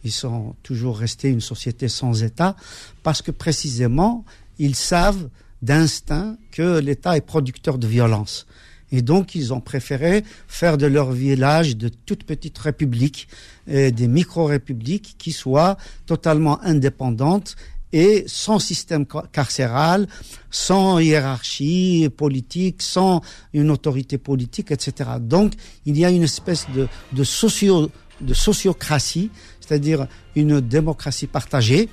Ils 0.04 0.12
sont 0.12 0.54
toujours 0.62 0.98
restés 0.98 1.30
une 1.30 1.40
société 1.40 1.88
sans 1.88 2.22
État 2.22 2.54
parce 3.02 3.22
que 3.22 3.30
précisément 3.30 4.26
ils 4.58 4.76
savent 4.76 5.30
d'instinct 5.62 6.36
que 6.52 6.78
l'État 6.80 7.16
est 7.16 7.22
producteur 7.22 7.78
de 7.78 7.86
violence. 7.86 8.46
Et 8.92 9.02
donc, 9.02 9.34
ils 9.34 9.52
ont 9.52 9.60
préféré 9.60 10.24
faire 10.46 10.78
de 10.78 10.86
leur 10.86 11.12
village 11.12 11.76
de 11.76 11.88
toutes 11.88 12.24
petites 12.24 12.58
républiques, 12.58 13.28
des 13.66 14.06
micro-républiques 14.06 15.16
qui 15.18 15.32
soient 15.32 15.76
totalement 16.06 16.62
indépendantes 16.62 17.56
et 17.92 18.24
sans 18.26 18.58
système 18.58 19.06
carcéral, 19.32 20.06
sans 20.50 20.98
hiérarchie 20.98 22.08
politique, 22.16 22.82
sans 22.82 23.22
une 23.52 23.70
autorité 23.70 24.18
politique, 24.18 24.70
etc. 24.70 25.10
Donc, 25.20 25.54
il 25.84 25.96
y 25.98 26.04
a 26.04 26.10
une 26.10 26.24
espèce 26.24 26.66
de, 26.74 26.88
de, 27.12 27.24
socio, 27.24 27.90
de 28.20 28.34
sociocratie, 28.34 29.30
c'est-à-dire 29.60 30.06
une 30.34 30.60
démocratie 30.60 31.26
partagée, 31.26 31.88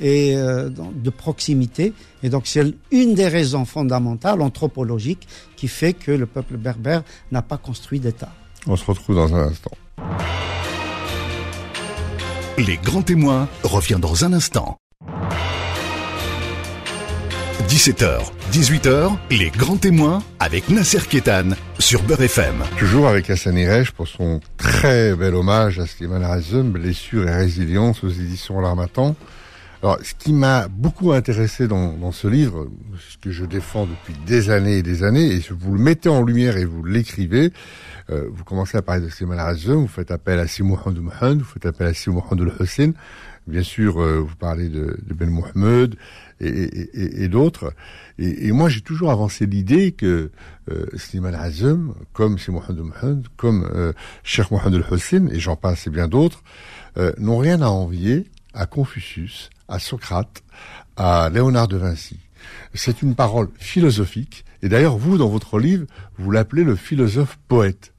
et 0.00 0.36
euh, 0.36 0.68
de 0.70 1.10
proximité. 1.10 1.92
Et 2.22 2.28
donc 2.28 2.46
c'est 2.46 2.64
une 2.90 3.14
des 3.14 3.28
raisons 3.28 3.64
fondamentales 3.64 4.40
anthropologiques 4.40 5.26
qui 5.56 5.68
fait 5.68 5.92
que 5.92 6.12
le 6.12 6.26
peuple 6.26 6.56
berbère 6.56 7.02
n'a 7.32 7.42
pas 7.42 7.58
construit 7.58 8.00
d'État. 8.00 8.32
On 8.66 8.76
se 8.76 8.84
retrouve 8.84 9.16
dans 9.16 9.34
un 9.34 9.48
instant. 9.48 9.72
Les 12.58 12.76
grands 12.76 13.02
témoins 13.02 13.48
revient 13.62 13.98
dans 14.00 14.24
un 14.24 14.32
instant. 14.32 14.78
17h, 17.68 18.22
18h, 18.50 19.16
les 19.30 19.50
grands 19.50 19.76
témoins 19.76 20.22
avec 20.40 20.70
Nasser 20.70 21.00
Kétan 21.06 21.50
sur 21.78 22.02
Beurre 22.02 22.22
FM. 22.22 22.64
Toujours 22.78 23.06
avec 23.06 23.28
Hassan 23.28 23.58
Irej 23.58 23.92
pour 23.92 24.08
son 24.08 24.40
très 24.56 25.14
bel 25.14 25.34
hommage 25.34 25.78
à 25.78 25.86
Slimane 25.86 26.24
Razem, 26.24 26.70
Blessure 26.72 27.28
et 27.28 27.34
résilience 27.34 28.02
aux 28.02 28.08
éditions 28.08 28.60
L'Armatan. 28.60 29.14
Alors, 29.82 29.98
ce 30.02 30.12
qui 30.14 30.32
m'a 30.32 30.66
beaucoup 30.66 31.12
intéressé 31.12 31.68
dans, 31.68 31.92
dans, 31.92 32.10
ce 32.10 32.26
livre, 32.26 32.68
ce 32.98 33.16
que 33.16 33.30
je 33.30 33.44
défends 33.44 33.86
depuis 33.86 34.12
des 34.26 34.50
années 34.50 34.78
et 34.78 34.82
des 34.82 35.04
années, 35.04 35.32
et 35.32 35.40
vous 35.50 35.74
le 35.74 35.80
mettez 35.80 36.08
en 36.08 36.22
lumière 36.22 36.56
et 36.56 36.64
vous 36.64 36.82
l'écrivez, 36.82 37.52
euh, 38.10 38.28
vous 38.32 38.42
commencez 38.42 38.76
à 38.76 38.82
parler 38.82 39.02
de 39.02 39.08
Slimane 39.08 39.38
Azem, 39.38 39.76
vous 39.76 39.86
faites 39.86 40.10
appel 40.10 40.40
à 40.40 40.48
Simon 40.48 40.76
Mohamed, 40.84 41.38
vous 41.38 41.44
faites 41.44 41.66
appel 41.66 41.86
à 41.86 41.94
Simon 41.94 42.24
al-Hussein, 42.28 42.92
bien 43.46 43.62
sûr, 43.62 44.02
euh, 44.02 44.18
vous 44.18 44.34
parlez 44.34 44.68
de, 44.68 44.98
de 45.06 45.14
Ben 45.14 45.30
Mohamed 45.30 45.94
et, 46.40 46.48
et, 46.48 47.22
et 47.22 47.28
d'autres. 47.28 47.72
Et, 48.18 48.50
moi, 48.50 48.68
j'ai 48.68 48.80
toujours 48.80 49.12
avancé 49.12 49.46
l'idée 49.46 49.92
que 49.92 50.32
euh, 50.70 50.86
Slimane 50.96 51.38
comme 52.12 52.36
Simon 52.38 52.62
Mohamed, 52.68 53.26
comme 53.36 53.70
euh, 53.72 53.92
Cheikh 54.24 54.50
Mohamed 54.50 54.82
al-Hussein, 54.82 55.28
et 55.28 55.38
j'en 55.38 55.54
passe 55.54 55.86
et 55.86 55.90
bien 55.90 56.08
d'autres, 56.08 56.42
euh, 56.96 57.12
n'ont 57.18 57.38
rien 57.38 57.62
à 57.62 57.68
envier 57.68 58.26
à 58.54 58.66
Confucius, 58.66 59.50
à 59.68 59.78
Socrate, 59.78 60.42
à 60.96 61.30
Léonard 61.32 61.68
de 61.68 61.76
Vinci. 61.76 62.18
C'est 62.74 63.02
une 63.02 63.14
parole 63.14 63.48
philosophique. 63.58 64.44
Et 64.62 64.68
d'ailleurs, 64.68 64.96
vous, 64.96 65.18
dans 65.18 65.28
votre 65.28 65.58
livre, 65.58 65.86
vous 66.18 66.30
l'appelez 66.30 66.64
le 66.64 66.76
philosophe 66.76 67.38
poète. 67.48 67.92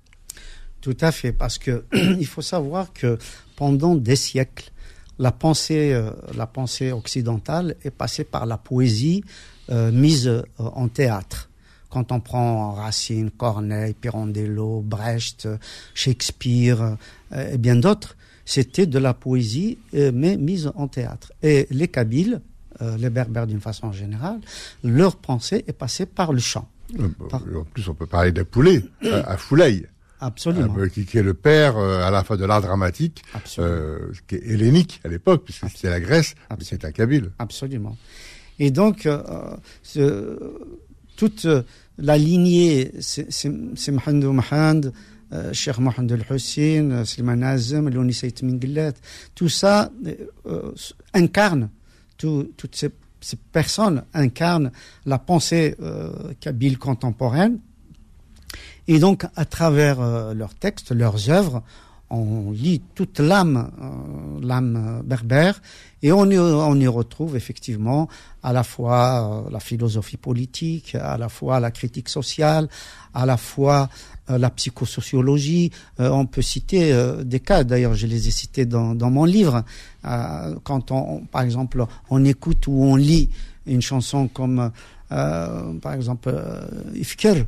Tout 0.82 0.98
à 1.02 1.12
fait, 1.12 1.32
parce 1.32 1.58
que 1.58 1.86
il 1.94 2.26
faut 2.26 2.42
savoir 2.42 2.94
que 2.94 3.18
pendant 3.56 3.96
des 3.96 4.16
siècles, 4.16 4.72
la 5.20 5.32
pensée, 5.32 5.94
euh, 5.94 6.12
la 6.36 6.48
pensée 6.48 6.92
occidentale 6.92 7.76
est 7.84 7.92
passée 7.92 8.24
par 8.24 8.46
la 8.46 8.58
poésie 8.58 9.24
euh, 9.70 9.92
mise 9.92 10.28
euh, 10.28 10.44
en 10.58 10.88
théâtre. 10.88 11.50
Quand 11.90 12.12
on 12.12 12.20
prend 12.22 12.74
Racine, 12.74 13.32
Corneille, 13.32 13.94
Pirandello, 13.94 14.82
Brecht, 14.82 15.50
Shakespeare 15.96 16.98
et 17.36 17.58
bien 17.58 17.76
d'autres, 17.76 18.16
c'était 18.50 18.88
de 18.88 18.98
la 18.98 19.14
poésie, 19.14 19.78
euh, 19.94 20.12
mais 20.12 20.36
mise 20.36 20.72
en 20.74 20.88
théâtre. 20.88 21.32
Et 21.44 21.68
les 21.70 21.88
Kabyles, 21.88 22.42
euh, 22.82 22.98
les 22.98 23.12
Berbères 23.12 23.46
d'une 23.46 23.60
façon 23.60 23.92
générale, 23.92 24.40
leur 24.84 25.18
pensée 25.18 25.64
est 25.68 25.74
passée 25.74 26.08
par 26.08 26.34
le 26.34 26.40
chant. 26.40 26.68
Euh, 27.00 27.10
en 27.32 27.64
plus, 27.66 27.88
on 27.88 27.94
peut 27.94 28.08
parler 28.08 28.32
d'Apoulé, 28.32 28.84
à 29.04 29.38
Foulay. 29.38 29.84
Absolument. 30.20 30.76
qui, 30.92 31.18
est 31.18 31.22
le 31.22 31.36
père 31.36 31.78
à 31.78 32.10
la 32.10 32.24
fois 32.24 32.38
de 32.38 32.44
l'art 32.44 32.62
dramatique, 32.62 33.24
qui 34.28 34.36
est 34.36 34.48
hellénique 34.48 35.00
à 35.06 35.10
l'époque, 35.10 35.44
puisque 35.46 35.70
c'était 35.70 35.92
la 35.92 36.00
Grèce, 36.00 36.34
mais 36.50 36.58
c'est 36.62 36.84
un 36.84 36.92
Kabyle. 36.92 37.30
Absolument. 37.38 37.96
Et 38.58 38.72
donc, 38.72 39.08
toute 41.16 41.48
la 42.00 42.18
lignée, 42.18 42.92
c'est 43.00 43.92
Mohamed, 43.92 44.92
Cheikh 45.54 45.78
Mohamed 45.78 46.12
El-Hussein, 46.12 47.06
Slimane 47.06 47.44
Azem, 47.44 47.90
Louni 47.90 48.18
Mingilat, 48.44 48.94
tout 49.36 49.50
ça 49.50 49.92
euh, 50.48 50.72
incarne, 51.14 51.70
toutes 52.18 52.76
ces, 52.76 52.90
personnes 53.52 54.04
incarnent 54.14 54.72
la 55.06 55.20
pensée 55.20 55.76
euh, 55.82 56.34
kabyle 56.40 56.78
contemporaine. 56.78 57.60
Et 58.88 59.00
donc, 59.00 59.26
à 59.36 59.46
travers 59.46 60.02
euh, 60.02 60.34
leurs 60.34 60.56
textes, 60.56 60.92
leurs 60.92 61.30
œuvres, 61.30 61.62
on 62.10 62.52
lit 62.52 62.82
toute 62.96 63.20
l'âme, 63.20 63.72
euh, 63.82 64.46
l'âme 64.46 65.04
berbère, 65.06 65.62
et 66.02 66.12
on 66.12 66.30
y, 66.30 66.40
on 66.40 66.76
y, 66.76 66.88
retrouve 66.88 67.36
effectivement 67.36 68.08
à 68.42 68.52
la 68.52 68.64
fois 68.64 69.46
la 69.52 69.60
philosophie 69.60 70.18
politique, 70.18 70.96
à 70.96 71.18
la 71.18 71.30
fois 71.30 71.60
la 71.60 71.72
critique 71.72 72.10
sociale, 72.10 72.68
à 73.14 73.26
la 73.26 73.38
fois 73.38 73.84
euh, 73.84 74.19
la 74.38 74.50
psychosociologie. 74.50 75.72
Euh, 76.00 76.10
on 76.10 76.26
peut 76.26 76.42
citer 76.42 76.94
euh, 76.94 77.24
des 77.24 77.40
cas, 77.40 77.64
d'ailleurs 77.64 77.96
je 77.96 78.08
les 78.08 78.28
ai 78.28 78.32
cités 78.32 78.66
dans, 78.66 78.96
dans 78.96 79.10
mon 79.10 79.26
livre. 79.26 79.64
quand 80.64 80.92
on, 80.92 81.22
par 81.26 81.42
exemple, 81.42 81.86
on 82.10 82.24
écoute 82.26 82.68
ou 82.68 82.84
on 82.84 82.96
lit 82.96 83.30
une 83.66 83.82
chanson 83.82 84.28
comme 84.28 84.72
par 85.10 85.94
exemple 85.94 86.32
Ifker, 86.96 87.46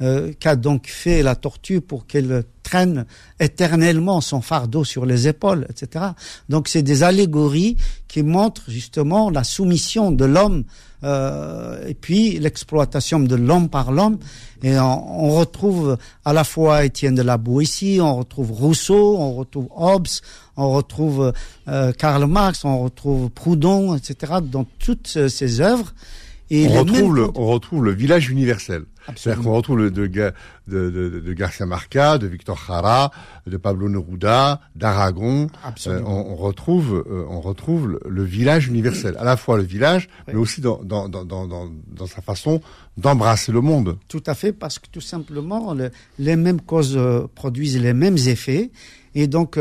euh, 0.00 0.32
qu'a 0.38 0.56
donc 0.56 0.86
fait 0.86 1.22
la 1.22 1.34
tortue 1.34 1.80
pour 1.80 2.06
qu'elle 2.06 2.44
traîne 2.62 3.06
éternellement 3.40 4.20
son 4.20 4.40
fardeau 4.40 4.84
sur 4.84 5.06
les 5.06 5.26
épaules, 5.26 5.66
etc. 5.70 6.06
Donc 6.48 6.68
c'est 6.68 6.82
des 6.82 7.02
allégories 7.02 7.76
qui 8.06 8.22
montrent 8.22 8.70
justement 8.70 9.30
la 9.30 9.42
soumission 9.42 10.12
de 10.12 10.24
l'homme 10.24 10.64
euh, 11.02 11.86
et 11.86 11.94
puis 11.94 12.38
l'exploitation 12.38 13.20
de 13.20 13.34
l'homme 13.34 13.68
par 13.68 13.90
l'homme. 13.90 14.18
Et 14.62 14.78
on, 14.78 15.30
retrouve 15.30 15.96
à 16.24 16.32
la 16.32 16.44
fois 16.44 16.84
Étienne 16.84 17.14
de 17.14 17.22
la 17.22 17.36
Boétie, 17.36 17.98
on 18.00 18.16
retrouve 18.16 18.52
Rousseau, 18.52 19.16
on 19.16 19.34
retrouve 19.34 19.68
Hobbes, 19.74 20.08
on 20.56 20.70
retrouve 20.70 21.32
euh, 21.68 21.92
Karl 21.92 22.26
Marx, 22.26 22.64
on 22.64 22.82
retrouve 22.82 23.30
Proudhon, 23.30 23.96
etc. 23.96 24.34
dans 24.42 24.66
toutes 24.78 25.28
ces 25.28 25.60
œuvres. 25.60 25.94
Et 26.50 26.66
on, 26.68 26.80
retrouve 26.80 27.14
le, 27.14 27.28
on 27.34 27.46
retrouve 27.46 27.84
le 27.84 27.92
village 27.92 28.30
universel. 28.30 28.84
C'est-à-dire 29.16 29.42
qu'on 29.42 29.54
retrouve 29.54 29.78
le, 29.78 29.90
de, 29.90 30.06
de, 30.06 30.32
de, 30.66 31.20
de, 31.20 31.32
Garcia 31.32 31.64
Marca, 31.66 32.18
de 32.18 32.26
Victor 32.26 32.58
Jara, 32.66 33.10
de 33.46 33.56
Pablo 33.56 33.88
Neruda, 33.88 34.60
d'Aragon. 34.74 35.48
Euh, 35.86 36.02
on, 36.04 36.32
on, 36.32 36.36
retrouve, 36.36 37.04
euh, 37.08 37.24
on 37.28 37.40
retrouve 37.40 37.98
le, 38.06 38.24
village 38.24 38.68
universel. 38.68 39.16
À 39.18 39.24
la 39.24 39.36
fois 39.36 39.56
le 39.56 39.62
village, 39.62 40.08
mais 40.26 40.34
aussi 40.34 40.60
dans, 40.60 40.82
dans, 40.82 41.08
dans, 41.08 41.24
dans, 41.24 41.46
dans 41.46 42.06
sa 42.06 42.20
façon 42.20 42.60
d'embrasser 42.96 43.52
le 43.52 43.60
monde. 43.60 43.98
Tout 44.08 44.22
à 44.26 44.34
fait, 44.34 44.52
parce 44.52 44.78
que 44.78 44.88
tout 44.90 45.00
simplement, 45.00 45.74
les 46.18 46.36
mêmes 46.36 46.60
causes 46.60 46.96
euh, 46.96 47.26
produisent 47.34 47.80
les 47.80 47.94
mêmes 47.94 48.18
effets. 48.18 48.70
Et 49.14 49.26
donc, 49.26 49.58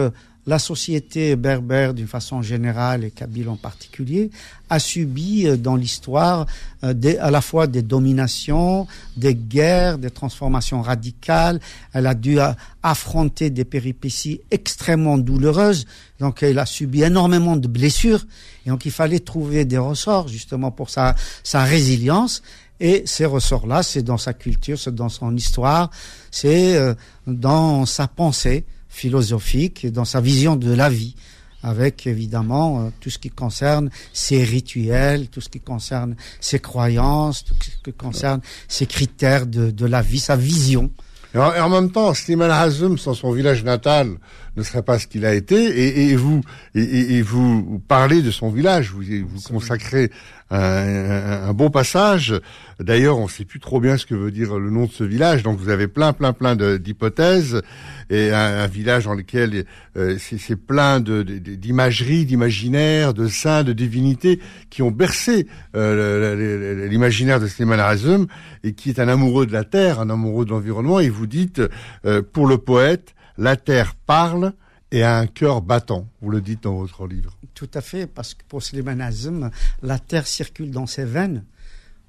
la 0.47 0.59
société 0.59 1.35
berbère 1.35 1.93
d'une 1.93 2.07
façon 2.07 2.41
générale 2.41 3.03
et 3.03 3.11
kabyle 3.11 3.49
en 3.49 3.57
particulier 3.57 4.31
a 4.69 4.79
subi 4.79 5.45
euh, 5.45 5.57
dans 5.57 5.75
l'histoire 5.75 6.45
euh, 6.83 6.93
à 7.19 7.29
la 7.29 7.41
fois 7.41 7.67
des 7.67 7.81
dominations, 7.81 8.87
des 9.17 9.35
guerres, 9.35 9.97
des 9.97 10.09
transformations 10.09 10.81
radicales. 10.81 11.59
Elle 11.93 12.07
a 12.07 12.15
dû 12.15 12.39
euh, 12.39 12.53
affronter 12.81 13.49
des 13.49 13.65
péripéties 13.65 14.39
extrêmement 14.49 15.17
douloureuses. 15.17 15.85
Donc 16.19 16.41
elle 16.43 16.59
a 16.59 16.65
subi 16.65 17.03
énormément 17.03 17.57
de 17.57 17.67
blessures. 17.67 18.25
Et 18.65 18.69
donc 18.69 18.85
il 18.85 18.91
fallait 18.91 19.19
trouver 19.19 19.65
des 19.65 19.77
ressorts 19.77 20.29
justement 20.29 20.71
pour 20.71 20.89
sa, 20.89 21.15
sa 21.43 21.65
résilience. 21.65 22.41
Et 22.79 23.03
ces 23.05 23.25
ressorts-là, 23.25 23.83
c'est 23.83 24.03
dans 24.03 24.19
sa 24.19 24.33
culture, 24.33 24.79
c'est 24.79 24.93
dans 24.93 25.09
son 25.09 25.35
histoire, 25.35 25.89
c'est 26.29 26.79
dans 27.25 27.87
sa 27.87 28.07
pensée 28.07 28.65
philosophique 28.97 29.85
dans 29.91 30.05
sa 30.05 30.19
vision 30.21 30.55
de 30.55 30.73
la 30.73 30.89
vie, 30.89 31.15
avec 31.61 32.07
évidemment 32.07 32.81
euh, 32.81 32.89
tout 32.99 33.09
ce 33.09 33.19
qui 33.19 33.29
concerne 33.29 33.89
ses 34.11 34.43
rituels, 34.43 35.27
tout 35.27 35.41
ce 35.41 35.49
qui 35.49 35.59
concerne 35.59 36.15
ses 36.39 36.59
croyances, 36.59 37.45
tout 37.45 37.53
ce 37.59 37.69
qui 37.83 37.93
concerne 37.93 38.41
ses 38.67 38.87
critères 38.87 39.45
de, 39.45 39.69
de 39.69 39.85
la 39.85 40.01
vie, 40.01 40.19
sa 40.19 40.35
vision. 40.35 40.89
Et 41.35 41.37
en, 41.37 41.69
même 41.69 41.91
temps, 41.91 42.13
Slimane 42.13 42.49
Hazm, 42.49 42.97
sans 42.97 43.13
son 43.13 43.31
village 43.31 43.63
natal, 43.63 44.17
ne 44.57 44.63
serait 44.63 44.83
pas 44.83 44.99
ce 44.99 45.07
qu'il 45.07 45.25
a 45.25 45.33
été. 45.33 45.55
Et, 45.55 46.09
et 46.09 46.15
vous, 46.15 46.41
et, 46.75 47.17
et, 47.17 47.21
vous 47.21 47.81
parlez 47.87 48.21
de 48.21 48.31
son 48.31 48.49
village. 48.49 48.91
Vous, 48.91 49.03
vous 49.03 49.41
consacrez 49.41 50.09
un, 50.49 51.49
un, 51.49 51.53
bon 51.53 51.69
passage. 51.69 52.33
D'ailleurs, 52.79 53.17
on 53.17 53.25
ne 53.25 53.29
sait 53.29 53.45
plus 53.45 53.59
trop 53.59 53.79
bien 53.79 53.97
ce 53.97 54.05
que 54.05 54.15
veut 54.15 54.31
dire 54.31 54.57
le 54.57 54.69
nom 54.69 54.85
de 54.85 54.91
ce 54.91 55.03
village, 55.03 55.43
donc 55.43 55.57
vous 55.57 55.69
avez 55.69 55.87
plein, 55.87 56.13
plein, 56.13 56.31
plein 56.31 56.55
d'hypothèses 56.55 57.61
et 58.09 58.31
un, 58.31 58.67
village 58.67 59.05
dans 59.05 59.13
lequel 59.13 59.65
euh, 59.97 60.17
c'est 60.19 60.55
plein 60.55 60.99
d'imagerie, 60.99 62.23
de, 62.23 62.29
d'imaginaire, 62.29 63.13
de 63.13 63.27
saints, 63.27 63.63
de 63.63 63.73
divinités 63.73 64.39
qui 64.69 64.81
ont 64.81 64.91
bercé 64.91 65.47
euh, 65.75 66.87
l'imaginaire 66.87 67.39
de 67.39 67.47
Slimane 67.47 67.81
Razum 67.81 68.27
et 68.63 68.73
qui 68.73 68.89
est 68.89 68.99
un 68.99 69.07
amoureux 69.07 69.45
de 69.45 69.53
la 69.53 69.63
terre, 69.63 69.99
un 69.99 70.09
amoureux 70.09 70.45
de 70.45 70.51
l'environnement. 70.51 70.99
Et 70.99 71.09
vous 71.09 71.27
dites, 71.27 71.61
euh, 72.05 72.21
pour 72.21 72.47
le 72.47 72.57
poète, 72.57 73.13
la 73.37 73.55
terre 73.55 73.95
parle 73.95 74.53
et 74.91 75.03
a 75.03 75.17
un 75.17 75.27
cœur 75.27 75.61
battant. 75.61 76.07
Vous 76.21 76.29
le 76.29 76.41
dites 76.41 76.63
dans 76.63 76.75
votre 76.75 77.07
livre. 77.07 77.37
Tout 77.53 77.69
à 77.73 77.81
fait, 77.81 78.07
parce 78.07 78.33
que 78.33 78.43
pour 78.47 78.63
Slimane 78.63 79.01
Azim, 79.01 79.51
la 79.81 79.99
terre 79.99 80.27
circule 80.27 80.71
dans 80.71 80.85
ses 80.85 81.05
veines. 81.05 81.43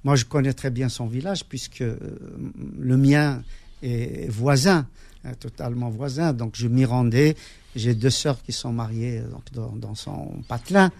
Moi, 0.03 0.15
je 0.15 0.25
connais 0.25 0.53
très 0.53 0.69
bien 0.69 0.87
son 0.87 1.07
village, 1.07 1.45
puisque 1.45 1.81
euh, 1.81 1.97
le 2.79 2.95
mien 2.95 3.43
est 3.83 4.29
voisin, 4.29 4.87
euh, 5.25 5.33
totalement 5.37 5.89
voisin. 5.89 6.31
Donc, 6.31 6.53
je 6.55 6.67
m'y 6.67 6.85
rendais. 6.85 7.35
J'ai 7.75 7.95
deux 7.95 8.09
sœurs 8.09 8.41
qui 8.41 8.53
sont 8.53 8.71
mariées 8.71 9.21
donc, 9.53 9.79
dans, 9.79 9.95
son 9.95 10.41
patelin. 10.47 10.91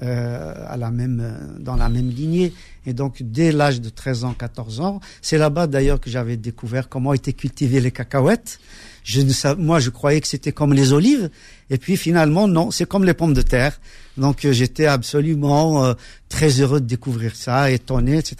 Euh, 0.00 0.54
à 0.68 0.76
la 0.76 0.92
même, 0.92 1.58
dans 1.58 1.74
la 1.74 1.88
même 1.88 2.08
lignée. 2.08 2.54
Et 2.86 2.92
donc, 2.92 3.20
dès 3.20 3.50
l'âge 3.50 3.80
de 3.80 3.88
13 3.88 4.24
ans, 4.24 4.32
14 4.32 4.80
ans, 4.80 5.00
c'est 5.20 5.38
là-bas 5.38 5.66
d'ailleurs 5.66 6.00
que 6.00 6.08
j'avais 6.08 6.36
découvert 6.36 6.88
comment 6.88 7.12
étaient 7.14 7.32
cultivées 7.32 7.80
les 7.80 7.90
cacahuètes. 7.90 8.60
Je 9.08 9.22
ne 9.22 9.30
sais, 9.30 9.56
moi, 9.56 9.80
je 9.80 9.88
croyais 9.88 10.20
que 10.20 10.28
c'était 10.28 10.52
comme 10.52 10.74
les 10.74 10.92
olives. 10.92 11.30
Et 11.70 11.78
puis 11.78 11.96
finalement, 11.96 12.46
non, 12.46 12.70
c'est 12.70 12.86
comme 12.86 13.04
les 13.04 13.14
pommes 13.14 13.32
de 13.32 13.40
terre. 13.40 13.80
Donc 14.18 14.44
euh, 14.44 14.52
j'étais 14.52 14.84
absolument 14.84 15.82
euh, 15.82 15.94
très 16.28 16.60
heureux 16.60 16.82
de 16.82 16.86
découvrir 16.86 17.34
ça, 17.34 17.70
étonné, 17.70 18.18
etc. 18.18 18.36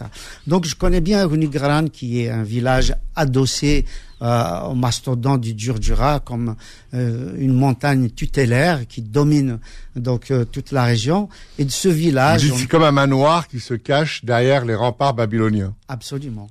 Donc 0.46 0.66
je 0.66 0.74
connais 0.74 1.00
bien 1.00 1.26
Runigran, 1.26 1.86
qui 1.86 2.20
est 2.20 2.28
un 2.28 2.42
village 2.42 2.94
adossé 3.16 3.86
euh, 4.20 4.60
au 4.68 4.74
mastodonte 4.74 5.40
du 5.40 5.54
Djurdjura, 5.56 6.20
comme 6.20 6.54
une 6.92 7.54
montagne 7.54 8.10
tutélaire 8.10 8.86
qui 8.86 9.00
domine 9.00 9.60
donc 9.96 10.30
toute 10.52 10.70
la 10.72 10.84
région. 10.84 11.30
Et 11.58 11.64
de 11.64 11.70
ce 11.70 11.88
village, 11.88 12.52
c'est 12.54 12.66
comme 12.66 12.82
un 12.82 12.92
manoir 12.92 13.48
qui 13.48 13.60
se 13.60 13.72
cache 13.72 14.22
derrière 14.22 14.66
les 14.66 14.74
remparts 14.74 15.14
babyloniens. 15.14 15.74
Absolument. 15.88 16.50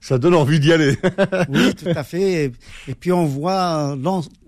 Ça, 0.00 0.18
donne 0.18 0.34
envie 0.34 0.60
d'y 0.60 0.72
aller. 0.72 0.96
oui, 1.48 1.74
tout 1.76 1.88
à 1.94 2.04
fait. 2.04 2.52
Et, 2.88 2.94
puis 2.94 3.12
on 3.12 3.26
voit 3.26 3.96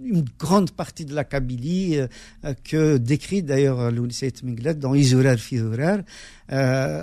une 0.04 0.24
grande 0.38 0.70
partie 0.70 1.04
de 1.04 1.14
la 1.14 1.24
Kabylie 1.24 1.98
euh, 1.98 2.54
que 2.64 2.96
décrit 2.96 3.42
d'ailleurs 3.42 3.90
l'Olycée 3.90 4.32
Minglet 4.42 4.74
dans 4.74 4.94
Izurer 4.94 5.38
Fizurer 5.38 5.98
euh, 6.52 7.02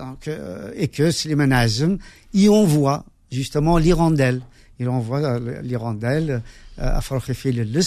et 0.76 0.88
que 0.88 1.12
Slimane 1.12 1.54
Azem 1.54 1.98
y 2.34 2.50
on 2.50 2.66
voit 2.66 3.06
justement 3.32 3.78
l'hirondelle. 3.78 4.42
Il 4.80 4.90
envoie 4.90 5.20
euh, 5.20 5.62
l'hirondelle 5.62 6.42
à 6.78 7.00
le 7.10 7.82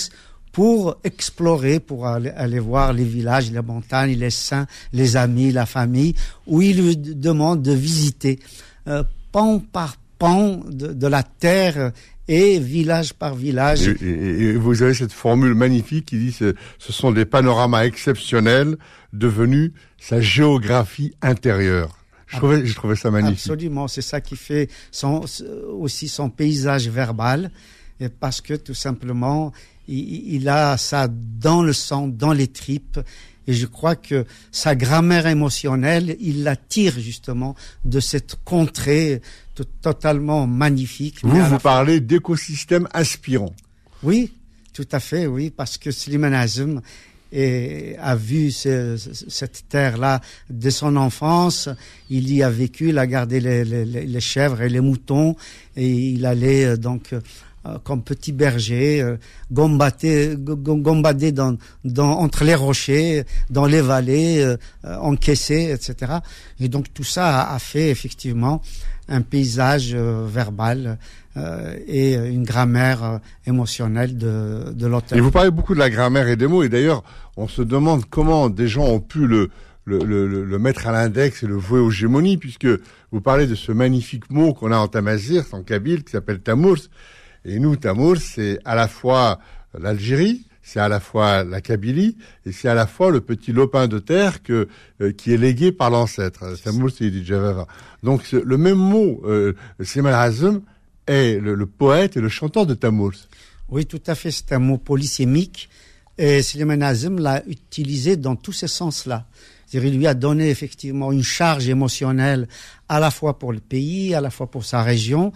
pour 0.52 0.98
explorer, 1.02 1.80
pour 1.80 2.06
aller, 2.06 2.30
aller, 2.30 2.60
voir 2.60 2.92
les 2.92 3.02
villages, 3.02 3.50
les 3.50 3.60
montagnes, 3.60 4.16
les 4.16 4.30
saints, 4.30 4.68
les 4.92 5.16
amis, 5.16 5.50
la 5.50 5.66
famille, 5.66 6.14
où 6.46 6.62
il 6.62 6.80
lui 6.80 6.96
demande 6.96 7.60
de 7.60 7.72
visiter 7.72 8.38
pan 9.34 9.58
par 9.58 9.96
pan 10.16 10.60
de, 10.68 11.06
la 11.08 11.24
terre 11.24 11.90
et 12.28 12.60
village 12.60 13.14
par 13.14 13.34
village. 13.34 13.88
Et, 13.88 14.52
vous 14.52 14.80
avez 14.82 14.94
cette 14.94 15.12
formule 15.12 15.54
magnifique 15.54 16.06
qui 16.06 16.18
dit 16.18 16.30
ce, 16.30 16.54
ce 16.78 16.92
sont 16.92 17.10
des 17.10 17.24
panoramas 17.24 17.84
exceptionnels 17.84 18.76
devenus 19.12 19.72
sa 19.98 20.20
géographie 20.20 21.14
intérieure. 21.20 21.98
Je 22.28 22.36
trouvais, 22.36 22.64
je 22.64 22.74
trouvais 22.76 22.94
ça 22.94 23.10
magnifique. 23.10 23.50
Absolument, 23.50 23.88
c'est 23.88 24.02
ça 24.02 24.20
qui 24.20 24.36
fait 24.36 24.68
son, 24.92 25.24
aussi 25.68 26.06
son 26.06 26.30
paysage 26.30 26.88
verbal, 26.88 27.50
parce 28.20 28.40
que 28.40 28.54
tout 28.54 28.74
simplement, 28.74 29.52
il, 29.88 30.32
il, 30.32 30.48
a 30.48 30.76
ça 30.76 31.08
dans 31.08 31.62
le 31.64 31.72
sang, 31.72 32.06
dans 32.06 32.32
les 32.32 32.46
tripes, 32.46 33.00
et 33.46 33.52
je 33.52 33.66
crois 33.66 33.96
que 33.96 34.24
sa 34.50 34.74
grammaire 34.74 35.26
émotionnelle, 35.26 36.16
il 36.20 36.42
la 36.42 36.56
tire 36.56 36.98
justement 36.98 37.54
de 37.84 38.00
cette 38.00 38.36
contrée 38.44 39.20
totalement 39.82 40.46
magnifique. 40.46 41.18
Vous, 41.22 41.40
vous 41.44 41.58
parlez 41.58 42.00
d'écosystème 42.00 42.88
inspirant. 42.92 43.54
Oui, 44.02 44.32
tout 44.72 44.88
à 44.90 45.00
fait, 45.00 45.26
oui, 45.26 45.50
parce 45.50 45.78
que 45.78 45.90
Slimane 45.90 46.34
Azim 46.34 46.80
a 47.98 48.16
vu 48.16 48.50
cette 48.50 49.68
terre-là 49.68 50.20
de 50.50 50.70
son 50.70 50.96
enfance. 50.96 51.68
Il 52.10 52.32
y 52.32 52.42
a 52.42 52.50
vécu, 52.50 52.90
il 52.90 52.98
a 52.98 53.06
gardé 53.06 53.40
les, 53.40 53.64
les 53.64 54.20
chèvres 54.20 54.62
et 54.62 54.68
les 54.68 54.80
moutons, 54.80 55.36
et 55.76 55.88
il 55.88 56.26
allait 56.26 56.64
euh, 56.64 56.76
donc 56.76 57.12
comme 57.82 58.02
petit 58.02 58.32
berger, 58.32 59.00
euh, 59.00 59.16
gombader, 59.50 60.36
dans, 61.32 61.56
dans, 61.84 62.10
entre 62.18 62.44
les 62.44 62.54
rochers, 62.54 63.24
dans 63.50 63.66
les 63.66 63.80
vallées, 63.80 64.40
euh, 64.40 64.56
encaissé, 64.98 65.70
etc. 65.72 66.14
Et 66.60 66.68
donc 66.68 66.92
tout 66.92 67.04
ça 67.04 67.50
a, 67.50 67.58
fait 67.58 67.90
effectivement 67.90 68.60
un 69.08 69.22
paysage 69.22 69.94
verbal 69.94 70.98
et 71.86 72.14
une 72.14 72.44
grammaire 72.44 73.20
émotionnelle 73.46 74.16
de, 74.16 74.72
de 74.72 74.86
l'auteur. 74.86 75.18
Et 75.18 75.20
vous 75.20 75.30
parlez 75.30 75.50
beaucoup 75.50 75.74
de 75.74 75.78
la 75.78 75.90
grammaire 75.90 76.28
et 76.28 76.36
des 76.36 76.46
mots, 76.46 76.62
et 76.62 76.68
d'ailleurs, 76.68 77.02
on 77.36 77.48
se 77.48 77.62
demande 77.62 78.04
comment 78.08 78.48
des 78.48 78.68
gens 78.68 78.84
ont 78.84 79.00
pu 79.00 79.26
le, 79.26 79.50
le, 79.84 79.98
le, 79.98 80.44
le 80.44 80.58
mettre 80.58 80.86
à 80.86 80.92
l'index 80.92 81.42
et 81.42 81.46
le 81.46 81.56
vouer 81.56 81.80
aux 81.80 81.90
gémonies, 81.90 82.36
puisque 82.36 82.68
vous 83.12 83.20
parlez 83.20 83.46
de 83.46 83.54
ce 83.54 83.72
magnifique 83.72 84.30
mot 84.30 84.54
qu'on 84.54 84.72
a 84.72 84.76
en 84.76 84.88
tamazir, 84.88 85.44
en 85.52 85.62
kabyle, 85.62 86.04
qui 86.04 86.12
s'appelle 86.12 86.40
tamours, 86.40 86.88
et 87.44 87.58
nous, 87.58 87.76
Tamour, 87.76 88.16
c'est 88.16 88.58
à 88.64 88.74
la 88.74 88.88
fois 88.88 89.38
l'Algérie, 89.78 90.46
c'est 90.62 90.80
à 90.80 90.88
la 90.88 90.98
fois 90.98 91.44
la 91.44 91.60
Kabylie 91.60 92.16
et 92.46 92.52
c'est 92.52 92.68
à 92.68 92.74
la 92.74 92.86
fois 92.86 93.10
le 93.10 93.20
petit 93.20 93.52
lopin 93.52 93.86
de 93.86 93.98
terre 93.98 94.42
que 94.42 94.68
euh, 95.02 95.12
qui 95.12 95.32
est 95.34 95.36
légué 95.36 95.72
par 95.72 95.90
l'ancêtre. 95.90 96.56
Tamour, 96.62 96.90
c'est. 96.96 97.10
Donc 98.02 98.32
le 98.32 98.56
même 98.56 98.78
mot, 98.78 99.20
euh, 99.26 99.54
Azem, 99.78 100.62
est 101.06 101.38
le, 101.38 101.66
poète 101.66 102.16
et 102.16 102.20
le 102.20 102.30
chanteur 102.30 102.64
de 102.64 102.72
Tamour. 102.72 103.12
Oui, 103.68 103.84
tout 103.84 104.02
à 104.06 104.14
fait. 104.14 104.30
C'est 104.30 104.52
un 104.52 104.58
mot 104.58 104.78
polysémique 104.78 105.68
et 106.16 106.42
Slimane 106.42 106.82
Azem 106.82 107.18
l'a 107.18 107.42
utilisé 107.46 108.16
dans 108.16 108.36
tous 108.36 108.52
ces 108.52 108.68
sens-là. 108.68 109.26
Il 109.72 109.98
lui 109.98 110.06
a 110.06 110.14
donné 110.14 110.50
effectivement 110.50 111.10
une 111.10 111.24
charge 111.24 111.68
émotionnelle 111.68 112.48
à 112.88 113.00
la 113.00 113.10
fois 113.10 113.38
pour 113.38 113.52
le 113.52 113.58
pays, 113.58 114.14
à 114.14 114.20
la 114.20 114.30
fois 114.30 114.46
pour 114.46 114.64
sa 114.64 114.82
région. 114.82 115.32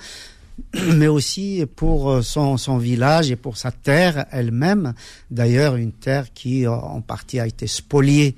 Mais 0.94 1.07
aussi 1.07 1.64
pour 1.77 2.11
euh, 2.11 2.23
son, 2.23 2.57
son, 2.57 2.79
village 2.79 3.31
et 3.31 3.37
pour 3.37 3.57
sa 3.57 3.71
terre 3.71 4.27
elle-même. 4.31 4.94
D'ailleurs, 5.31 5.77
une 5.77 5.92
terre 5.92 6.33
qui, 6.33 6.66
euh, 6.66 6.73
en 6.73 7.01
partie, 7.01 7.40
a 7.40 7.47
été 7.47 7.66
spoliée 7.66 8.37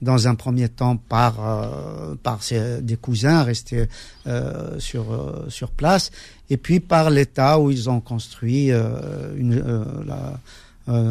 dans 0.00 0.26
un 0.26 0.34
premier 0.34 0.68
temps 0.68 0.96
par 0.96 1.36
euh, 1.40 2.14
par 2.22 2.42
ses, 2.42 2.82
des 2.82 2.96
cousins 2.96 3.44
restés 3.44 3.86
euh, 4.26 4.78
sur 4.80 5.04
sur 5.48 5.70
place 5.70 6.10
et 6.50 6.56
puis 6.56 6.80
par 6.80 7.08
l'État 7.08 7.60
où 7.60 7.70
ils 7.70 7.88
ont 7.88 8.00
construit 8.00 8.70
une, 8.70 9.62
la, 10.04 10.40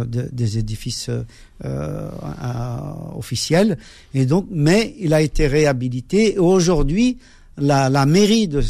des 0.06 0.58
édifices 0.58 1.10
officiels 3.15 3.78
et 4.13 4.26
donc 4.26 4.47
mais 4.52 4.93
il 5.00 5.13
a 5.13 5.21
été 5.21 5.47
réhabilité 5.47 6.36
et 6.36 6.39
aujourd'hui 6.39 7.17
la, 7.62 8.06
mairie 8.06 8.47
de, 8.47 8.62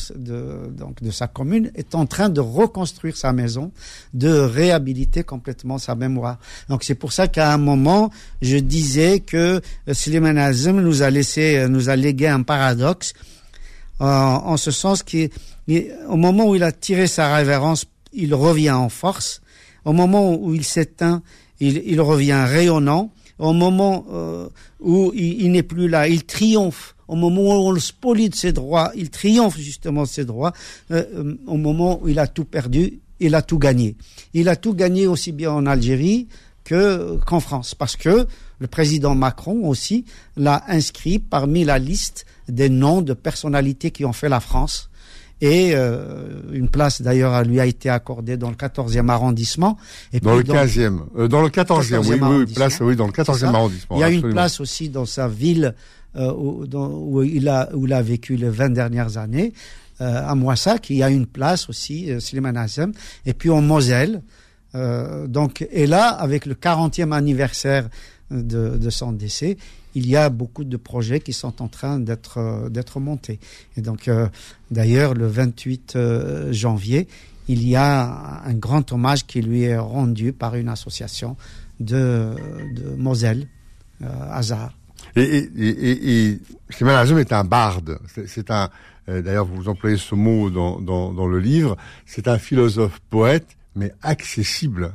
donc 0.69 1.01
de 1.01 1.12
sa 1.12 1.27
commune 1.27 1.71
est 1.75 1.95
en 1.95 2.06
train 2.06 2.30
de 2.30 2.41
reconstruire 2.41 3.15
sa 3.17 3.34
maison, 3.34 3.71
de 4.13 4.30
réhabiliter 4.30 5.23
complètement 5.23 5.77
sa 5.77 5.95
mémoire. 5.95 6.38
Donc 6.69 6.84
c'est 6.84 6.95
pour 6.95 7.12
ça 7.12 7.27
qu'à 7.27 7.54
un 7.54 7.58
moment, 7.58 8.12
je 8.41 8.58
disais 8.58 9.19
que 9.19 9.62
Slimane 9.91 10.38
Azem 10.38 10.82
nous 10.82 11.01
a 11.01 11.10
laissé, 11.10 11.67
nous 11.69 11.89
a 11.89 11.95
légué 11.95 12.27
un 12.27 12.43
paradoxe, 12.43 13.13
en 13.99 14.58
ce 14.58 14.71
sens 14.71 15.04
qu'au 15.04 16.17
moment 16.17 16.49
où 16.49 16.56
il 16.56 16.63
a 16.63 16.71
tiré 16.71 17.08
sa 17.08 17.36
révérence, 17.36 17.86
il 18.13 18.34
revient 18.34 18.71
en 18.71 18.89
force. 18.89 19.41
Au 19.86 19.93
moment 19.93 20.36
où 20.36 20.54
il 20.54 20.63
s'éteint, 20.63 21.23
il, 21.60 21.82
il, 21.86 22.01
revient 22.01 22.43
rayonnant. 22.45 23.12
Au 23.41 23.54
moment 23.54 24.06
euh, 24.12 24.47
où 24.80 25.12
il, 25.15 25.51
n'est 25.51 25.63
plus 25.63 25.88
là, 25.88 26.08
il 26.08 26.23
triomphe 26.23 26.95
au 27.08 27.15
moment 27.15 27.41
où 27.41 27.67
on 27.67 27.71
le 27.71 27.80
spolie 27.80 28.30
de 28.30 28.36
ses 28.36 28.54
droits, 28.54 28.91
il 28.95 29.10
triomphe 29.10 29.58
justement 29.58 30.04
de 30.04 30.08
ses 30.08 30.25
droits, 30.25 30.54
euh, 30.91 31.04
euh, 31.15 31.36
au 31.47 31.58
moment 31.58 31.99
où 32.01 32.08
il 32.08 32.19
a 32.19 32.27
tout 32.27 32.45
perdu, 32.45 32.99
il 33.19 33.34
a 33.34 33.41
tout 33.41 33.58
gagné. 33.58 33.97
Il 34.36 34.47
a 34.47 34.56
tout 34.56 34.75
gagné 34.75 35.08
aussi 35.08 35.32
bien 35.32 35.51
en 35.51 35.65
Algérie 35.65 36.27
que 36.63 37.17
qu'en 37.25 37.39
France, 37.39 37.73
parce 37.73 37.95
que 37.95 38.27
le 38.60 38.67
président 38.67 39.15
Macron 39.15 39.67
aussi 39.67 40.06
l'a 40.38 40.63
inscrit 40.67 41.17
parmi 41.17 41.65
la 41.65 41.80
liste 41.80 42.25
des 42.47 42.69
noms 42.69 43.01
de 43.01 43.13
personnalités 43.13 43.89
qui 43.89 44.06
ont 44.06 44.13
fait 44.13 44.30
la 44.30 44.39
France. 44.39 44.91
Et 45.41 45.71
euh, 45.73 46.39
une 46.51 46.69
place 46.69 47.01
d'ailleurs 47.01 47.43
lui 47.43 47.60
a 47.60 47.65
été 47.65 47.89
accordée 47.89 48.38
dans 48.38 48.49
le 48.49 48.56
14e 48.56 49.10
arrondissement. 49.10 49.77
Et 50.13 50.19
dans 50.19 50.36
le 50.36 50.43
15e, 50.43 51.27
dans 51.27 51.41
le 51.41 51.49
14e, 51.49 52.08
oui, 52.08 52.19
oui, 52.21 52.54
place, 52.54 52.80
oui, 52.80 52.95
dans 52.95 53.08
le 53.08 53.12
14e 53.12 53.45
arrondissement. 53.45 53.97
Il 53.97 54.01
y 54.01 54.04
a 54.04 54.10
une 54.10 54.30
place 54.30 54.60
aussi 54.60 54.89
dans 54.89 55.06
sa 55.06 55.27
ville 55.27 55.73
euh, 56.15 56.32
où, 56.32 56.65
où, 56.73 57.23
il 57.23 57.49
a, 57.49 57.69
où 57.73 57.88
il 57.88 57.93
a 57.93 58.01
vécu 58.01 58.36
les 58.36 58.49
20 58.49 58.69
dernières 58.69 59.17
années, 59.17 59.54
euh, 60.01 60.27
à 60.27 60.34
Moissac. 60.34 60.89
Il 60.89 60.95
y 60.95 61.04
a 61.04 61.12
une 61.12 61.27
place 61.27 61.69
aussi, 61.69 62.12
euh, 62.12 62.19
Slimane 62.19 62.58
Azem. 62.58 62.91
Et 63.27 63.34
puis 63.34 63.51
en 63.51 63.62
Moselle. 63.62 64.23
Euh, 64.73 65.27
donc, 65.27 65.67
et 65.71 65.86
là, 65.86 66.08
avec 66.08 66.47
le 66.47 66.56
40e 66.56 67.12
anniversaire 67.12 67.88
de, 68.32 68.77
de, 68.77 68.89
son 68.89 69.12
décès, 69.12 69.58
il 69.95 70.08
y 70.08 70.15
a 70.15 70.30
beaucoup 70.30 70.63
de 70.63 70.77
projets 70.77 71.19
qui 71.19 71.34
sont 71.34 71.62
en 71.62 71.67
train 71.67 71.99
d'être 71.99 72.38
euh, 72.38 72.69
d'être 72.69 72.99
montés. 72.99 73.39
Et 73.77 73.82
donc, 73.82 74.10
d'ailleurs, 74.69 75.13
le 75.13 75.27
28 75.27 75.97
janvier, 76.51 77.08
il 77.47 77.67
y 77.67 77.75
a 77.75 78.41
un 78.45 78.54
grand 78.54 78.91
hommage 78.91 79.25
qui 79.25 79.41
lui 79.41 79.63
est 79.63 79.77
rendu 79.77 80.32
par 80.32 80.56
une 80.56 80.69
association 80.69 81.36
de, 81.80 82.34
Moselle, 82.97 83.47
euh, 84.01 84.08
Hazard. 84.32 84.73
Et, 85.15 85.21
et, 85.21 86.30
et, 86.30 86.39
est 86.80 87.34
un 87.34 87.43
barde. 87.43 87.99
C'est 88.27 88.51
un, 88.51 88.69
euh, 89.10 89.21
d'ailleurs, 89.21 89.45
vous 89.45 89.67
employez 89.67 89.97
ce 89.97 90.15
mot 90.15 90.49
dans 90.49 91.27
le 91.27 91.39
livre. 91.39 91.75
C'est 92.06 92.27
un 92.27 92.38
philosophe 92.38 92.99
poète, 93.10 93.58
mais 93.75 93.91
accessible. 94.01 94.93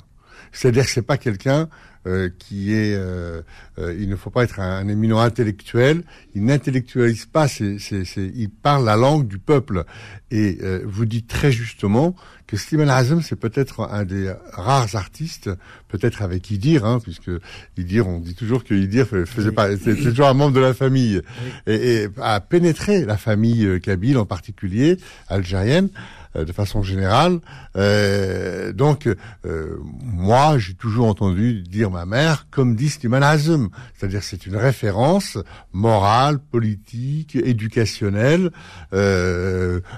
C'est-à-dire 0.52 0.84
que 0.84 0.90
c'est 0.90 1.02
pas 1.02 1.18
quelqu'un 1.18 1.68
euh, 2.06 2.30
qui 2.38 2.72
est, 2.72 2.94
euh, 2.94 3.42
euh, 3.80 3.96
il 3.98 4.08
ne 4.08 4.14
faut 4.14 4.30
pas 4.30 4.44
être 4.44 4.60
un, 4.60 4.86
éminent 4.86 5.18
intellectuel. 5.18 6.04
Il 6.36 6.44
n'intellectualise 6.44 7.26
pas. 7.26 7.48
c'est 7.48 7.78
il 8.16 8.48
parle 8.48 8.84
la 8.84 8.94
langue 8.94 9.26
du 9.26 9.38
peuple. 9.38 9.84
Et 10.30 10.58
vous 10.84 11.04
dites 11.04 11.28
très 11.28 11.52
justement 11.52 12.16
que 12.46 12.56
Slimane 12.56 12.90
Azem, 12.90 13.22
c'est 13.22 13.36
peut-être 13.36 13.88
un 13.90 14.04
des 14.04 14.32
rares 14.52 14.94
artistes, 14.94 15.50
peut-être 15.88 16.22
avec 16.22 16.50
Idir, 16.50 16.84
hein, 16.84 16.98
puisque 17.00 17.30
Idir, 17.76 18.08
on 18.08 18.18
dit 18.20 18.34
toujours 18.34 18.64
que 18.64 18.74
Idir 18.74 19.06
faisait 19.06 19.52
pas, 19.52 19.76
c'est 19.76 19.96
toujours 19.96 20.26
un 20.26 20.34
membre 20.34 20.54
de 20.54 20.60
la 20.60 20.74
famille, 20.74 21.22
et, 21.66 22.02
et, 22.02 22.08
a 22.20 22.40
pénétré 22.40 23.04
la 23.04 23.16
famille 23.16 23.80
kabyle 23.80 24.18
en 24.18 24.26
particulier, 24.26 24.98
algérienne. 25.28 25.90
Euh, 26.36 26.44
de 26.44 26.52
façon 26.52 26.82
générale. 26.82 27.40
Euh, 27.76 28.72
donc, 28.72 29.06
euh, 29.06 29.76
moi, 30.02 30.58
j'ai 30.58 30.74
toujours 30.74 31.06
entendu 31.06 31.62
dire 31.62 31.90
ma 31.90 32.06
mère, 32.06 32.46
comme 32.50 32.76
dit 32.76 32.88
Slimane 32.88 33.22
Azem, 33.22 33.68
c'est-à-dire 33.94 34.22
c'est 34.22 34.46
une 34.46 34.56
référence 34.56 35.38
morale, 35.72 36.38
politique, 36.38 37.36
éducationnelle, 37.36 38.50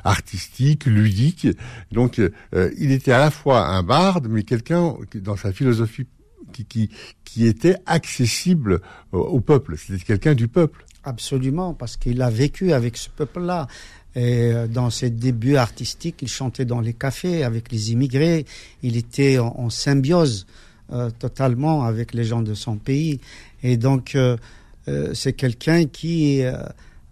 artistique, 0.05 0.87
ludique. 0.87 1.47
Donc, 1.93 2.19
il 2.19 2.93
était 2.93 3.13
à 3.13 3.19
la 3.19 3.31
fois 3.31 3.67
un 3.67 3.83
barde, 3.83 4.27
mais 4.29 4.43
quelqu'un 4.43 4.95
dans 5.15 5.37
sa 5.37 5.53
philosophie 5.53 6.07
qui, 6.53 6.65
qui, 6.65 6.91
qui 7.25 7.47
était 7.47 7.77
accessible 7.87 8.81
au 9.13 9.41
peuple. 9.41 9.77
C'était 9.77 10.05
quelqu'un 10.05 10.35
du 10.35 10.49
peuple. 10.49 10.85
Absolument, 11.05 11.75
parce 11.75 11.97
qu'il 11.97 12.21
a 12.23 12.31
vécu 12.31 12.73
avec 12.73 12.97
ce 12.97 13.09
peuple-là. 13.09 13.67
Et 14.15 14.53
euh, 14.53 14.67
dans 14.67 14.91
ses 14.91 15.11
débuts 15.11 15.57
artistiques, 15.57 16.17
il 16.23 16.29
chantait 16.29 16.65
dans 16.65 16.81
les 16.81 16.95
cafés 16.95 17.45
avec 17.45 17.71
les 17.71 17.93
immigrés. 17.93 18.47
Il 18.83 18.97
était 18.97 19.39
en, 19.39 19.71
symbiose 19.71 20.47
euh, 20.93 21.11
totalement 21.19 21.85
avec 21.85 22.15
les 22.15 22.25
gens 22.25 22.43
de 22.43 22.55
son 22.55 22.77
pays. 22.77 23.21
Et 23.63 23.77
donc, 23.77 24.15
euh, 24.15 24.37
c'est 25.13 25.35
quelqu'un 25.35 25.85
qui, 25.85 26.43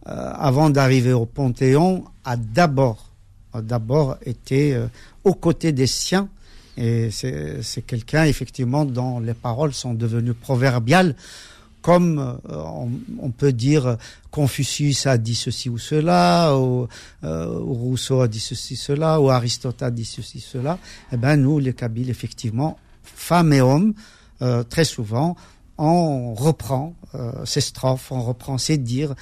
avant 0.06 0.70
d'arriver 0.70 1.12
au 1.12 1.26
Panthéon, 1.26 2.04
a 2.24 2.38
d'abord, 2.38 3.10
d'abord 3.54 4.16
été 4.24 4.80
aux 5.24 5.34
côtés 5.34 5.72
des 5.72 5.86
siens. 5.86 6.30
Et 6.78 7.10
c'est 7.10 7.82
quelqu'un, 7.86 8.24
effectivement, 8.24 8.86
dont 8.86 9.20
les 9.20 9.34
paroles 9.34 9.74
sont 9.74 9.92
devenues 9.92 10.32
proverbiales 10.32 11.16
comme 11.86 12.18
euh, 12.50 12.88
on, 13.20 13.30
peut 13.30 13.52
dire 13.52 13.96
Confucius 14.32 15.06
a 15.06 15.18
dit 15.18 15.36
ceci 15.36 15.70
ou 15.70 15.78
cela, 15.78 16.56
ou, 16.56 16.88
euh, 17.22 17.46
Rousseau 17.46 18.22
a 18.22 18.26
dit 18.26 18.40
ceci, 18.40 18.74
cela, 18.74 19.20
ou 19.20 19.30
Aristote 19.30 19.84
a 19.84 19.92
dit 19.92 20.04
ceci, 20.04 20.40
cela, 20.40 20.80
eh 21.12 21.16
ben 21.16 21.36
nous, 21.36 21.60
les 21.60 21.74
Kabyles, 21.74 22.10
effectivement, 22.10 22.76
femmes 23.04 23.52
et 23.52 23.60
hommes, 23.60 23.94
euh, 24.42 24.64
très 24.64 24.82
souvent, 24.82 25.36
on 25.78 26.34
reprend 26.34 26.96
ces 27.44 27.60
strophes, 27.60 28.10
on 28.10 28.22
reprend 28.22 28.58
ces 28.58 28.78
dires 28.78 29.14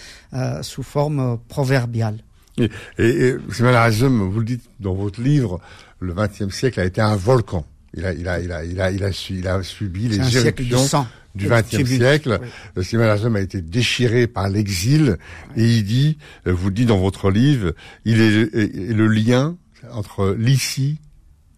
sous 0.62 0.85
forme 0.85 1.38
proverbiale. 1.48 2.20
Et, 2.59 2.70
et, 2.98 3.09
et 3.09 3.37
vous 3.37 4.38
le 4.38 4.44
dites 4.44 4.64
dans 4.81 4.94
votre 4.94 5.20
livre, 5.20 5.61
le 5.98 6.14
XXe 6.14 6.55
siècle 6.55 6.81
a 6.81 6.85
été 6.85 7.00
un 7.00 7.16
volcan. 7.16 7.66
Il 7.92 8.07
a, 8.07 8.12
il 8.14 8.27
a, 8.29 8.40
il 8.40 8.53
a, 8.53 8.64
il 8.64 8.81
a, 8.81 8.90
il 8.90 9.05
a, 9.05 9.11
il 9.31 9.48
a 9.48 9.62
subi 9.64 10.09
les 10.09 10.37
éruptions 10.37 11.07
du 11.35 11.49
XXe 11.49 11.88
siècle. 11.88 12.40
Le 12.75 12.83
cinéma 12.83 13.12
a 13.12 13.40
été 13.40 13.61
déchiré 13.61 14.27
par 14.27 14.49
l'exil 14.49 15.16
et 15.57 15.64
il 15.64 15.85
dit, 15.85 16.18
euh, 16.47 16.53
vous 16.53 16.70
dit 16.70 16.87
dans 16.87 16.99
votre 16.99 17.31
livre, 17.31 17.73
il 18.05 18.20
est, 18.20 18.92
le 18.92 19.07
lien 19.07 19.57
entre 19.92 20.35
l'ici 20.38 20.99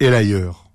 et 0.00 0.10
l'ailleurs. 0.10 0.70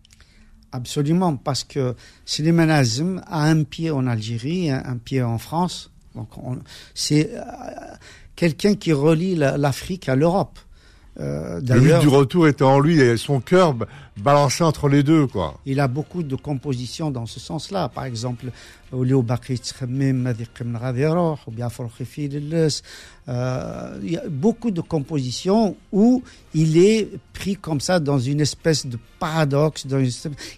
Absolument, 0.71 1.35
parce 1.35 1.63
que 1.63 1.95
Slimane 2.25 2.69
Azem 2.69 3.21
a 3.27 3.43
un 3.43 3.63
pied 3.63 3.91
en 3.91 4.07
Algérie, 4.07 4.69
un, 4.71 4.97
pied 4.97 5.21
en 5.21 5.37
France. 5.37 5.91
Donc 6.15 6.29
c'est 6.93 7.31
euh, 7.33 7.41
quelqu'un 8.35 8.75
qui 8.75 8.93
relie 8.93 9.35
l'Afrique 9.35 10.07
à 10.07 10.15
l'Europe. 10.15 10.59
Euh, 11.19 11.59
le 11.59 11.79
but 11.81 11.99
du 11.99 12.07
retour 12.07 12.47
était 12.47 12.63
en 12.63 12.79
lui 12.79 12.99
et 12.99 13.17
son 13.17 13.41
cœur 13.41 13.75
balancé 14.17 14.63
entre 14.63 14.87
les 14.87 15.03
deux, 15.03 15.27
quoi. 15.27 15.59
Il 15.65 15.81
a 15.81 15.89
beaucoup 15.89 16.23
de 16.23 16.35
compositions 16.35 17.11
dans 17.11 17.25
ce 17.25 17.39
sens-là. 17.39 17.89
Par 17.89 18.05
exemple, 18.05 18.45
ou 18.93 19.03
bien 19.03 19.25
euh, 23.29 23.99
il 24.03 24.11
y 24.11 24.17
a 24.17 24.23
beaucoup 24.29 24.71
de 24.71 24.81
compositions 24.81 25.75
où 25.91 26.23
il 26.53 26.77
est 26.77 27.09
pris 27.33 27.55
comme 27.55 27.81
ça 27.81 27.99
dans 27.99 28.19
une 28.19 28.41
espèce 28.41 28.85
de 28.85 28.97
paradoxe. 29.19 29.85
Dans 29.87 30.01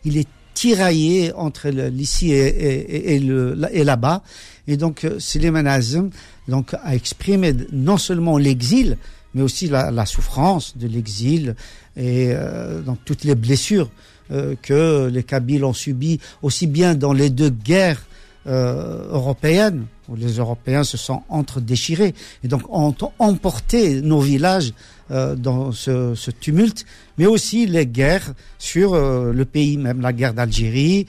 il 0.05 0.17
est 0.17 0.27
tiraillé 0.53 1.33
entre 1.33 1.69
l'ici 1.69 2.31
et, 2.31 2.47
et, 2.47 3.15
et, 3.15 3.19
le, 3.19 3.59
et 3.71 3.83
là-bas. 3.83 4.21
Et 4.67 4.77
donc, 4.77 5.03
euh, 5.03 5.19
Suleiman 5.19 5.67
Azem 5.67 6.09
donc, 6.47 6.73
a 6.83 6.95
exprimé 6.95 7.53
non 7.71 7.97
seulement 7.97 8.37
l'exil, 8.37 8.97
mais 9.33 9.41
aussi 9.41 9.67
la, 9.67 10.05
souffrance 10.05 10.77
de 10.77 10.87
l'exil 10.87 11.55
et 11.95 12.31
euh, 12.31 12.81
donc 12.81 12.99
toutes 13.05 13.23
les 13.23 13.35
blessures 13.35 13.89
euh, 14.31 14.55
que 14.61 15.09
les 15.11 15.23
Kabyles 15.23 15.65
ont 15.65 15.73
subies, 15.73 16.19
aussi 16.41 16.65
bien 16.65 16.95
dans 16.95 17.11
les 17.11 17.29
deux 17.29 17.49
guerres 17.49 18.01
euh, 18.47 19.05
européennes, 19.09 19.85
où 20.07 20.15
les 20.15 20.37
Européens 20.37 20.85
se 20.85 20.95
sont 20.95 21.23
entre-déchirés 21.27 22.15
et 22.43 22.47
donc 22.47 22.61
ont 22.69 22.95
emporté 23.19 24.01
nos 24.01 24.21
villages 24.21 24.73
euh, 25.11 25.35
dans 25.35 25.73
ce, 25.73 26.31
tumulte, 26.31 26.85
mais 27.17 27.25
aussi 27.25 27.65
les 27.65 27.85
guerres 27.85 28.33
sur 28.59 28.95
le 28.95 29.45
pays, 29.45 29.77
même 29.77 29.99
la 29.99 30.13
guerre 30.13 30.33
d'Algérie, 30.33 31.05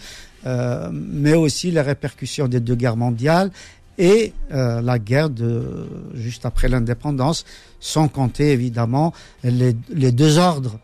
mais 0.92 1.34
aussi 1.34 1.70
les 1.70 1.80
répercussions 1.80 2.48
des 2.48 2.60
deux 2.60 2.74
guerres 2.74 2.96
mondiales 2.96 3.50
et 3.98 4.33
euh, 4.52 4.80
la 4.80 4.98
guerre 4.98 5.30
de 5.30 5.87
juste 6.14 6.46
après 6.46 6.68
l'indépendance, 6.68 7.44
sans 7.80 8.09
compter 8.09 8.52
évidemment 8.52 9.12
les, 9.42 9.76
les 9.90 10.12
deux 10.12 10.38
ordres, 10.38 10.78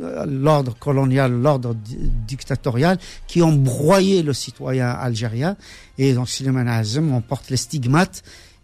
euh, 0.00 0.24
l'ordre 0.26 0.74
colonial, 0.78 1.32
l'ordre 1.32 1.74
dictatorial, 1.74 2.98
qui 3.26 3.42
ont 3.42 3.52
broyé 3.52 4.22
le 4.22 4.32
citoyen 4.32 4.90
algérien. 4.90 5.56
Et 5.98 6.14
donc 6.14 6.28
Suleiman 6.28 6.66
Azem, 6.66 7.12
on 7.12 7.20
porte 7.20 7.50
les 7.50 7.56
stigmates 7.56 8.22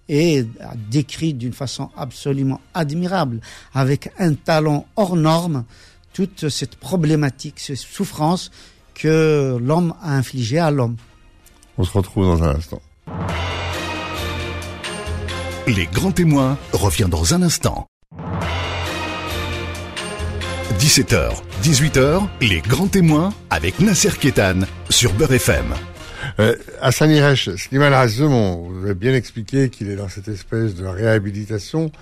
et 0.08 0.44
décrit 0.90 1.34
d'une 1.34 1.52
façon 1.52 1.90
absolument 1.96 2.60
admirable, 2.74 3.40
avec 3.72 4.10
un 4.18 4.34
talent 4.34 4.86
hors 4.96 5.14
norme, 5.14 5.64
toute 6.12 6.48
cette 6.48 6.74
problématique, 6.74 7.60
cette 7.60 7.76
souffrance 7.76 8.50
que 8.94 9.56
l'homme 9.62 9.94
a 10.02 10.16
infligée 10.16 10.58
à 10.58 10.72
l'homme. 10.72 10.96
On 11.78 11.84
se 11.84 11.92
retrouve 11.92 12.24
dans 12.24 12.42
un 12.42 12.56
instant. 12.56 12.82
Les 15.76 15.86
grands 15.86 16.10
témoins 16.10 16.58
revient 16.72 17.06
dans 17.08 17.32
un 17.32 17.42
instant. 17.42 17.86
17h, 20.80 21.30
18h, 21.62 22.26
les 22.40 22.60
grands 22.60 22.88
témoins 22.88 23.32
avec 23.50 23.78
Nasser 23.78 24.10
Kétan 24.18 24.62
sur 24.88 25.12
Beurre 25.12 25.34
FM. 25.34 25.66
Euh, 26.40 26.56
Hassan 26.80 27.12
Iresh, 27.12 27.50
Slimane 27.54 27.92
Azem, 27.92 28.32
on 28.32 28.68
vous 28.68 28.88
a 28.88 28.94
bien 28.94 29.14
expliqué 29.14 29.68
qu'il 29.68 29.88
est 29.90 29.94
dans 29.94 30.08
cette 30.08 30.26
espèce 30.26 30.74
de 30.74 30.86
réhabilitation, 30.86 31.92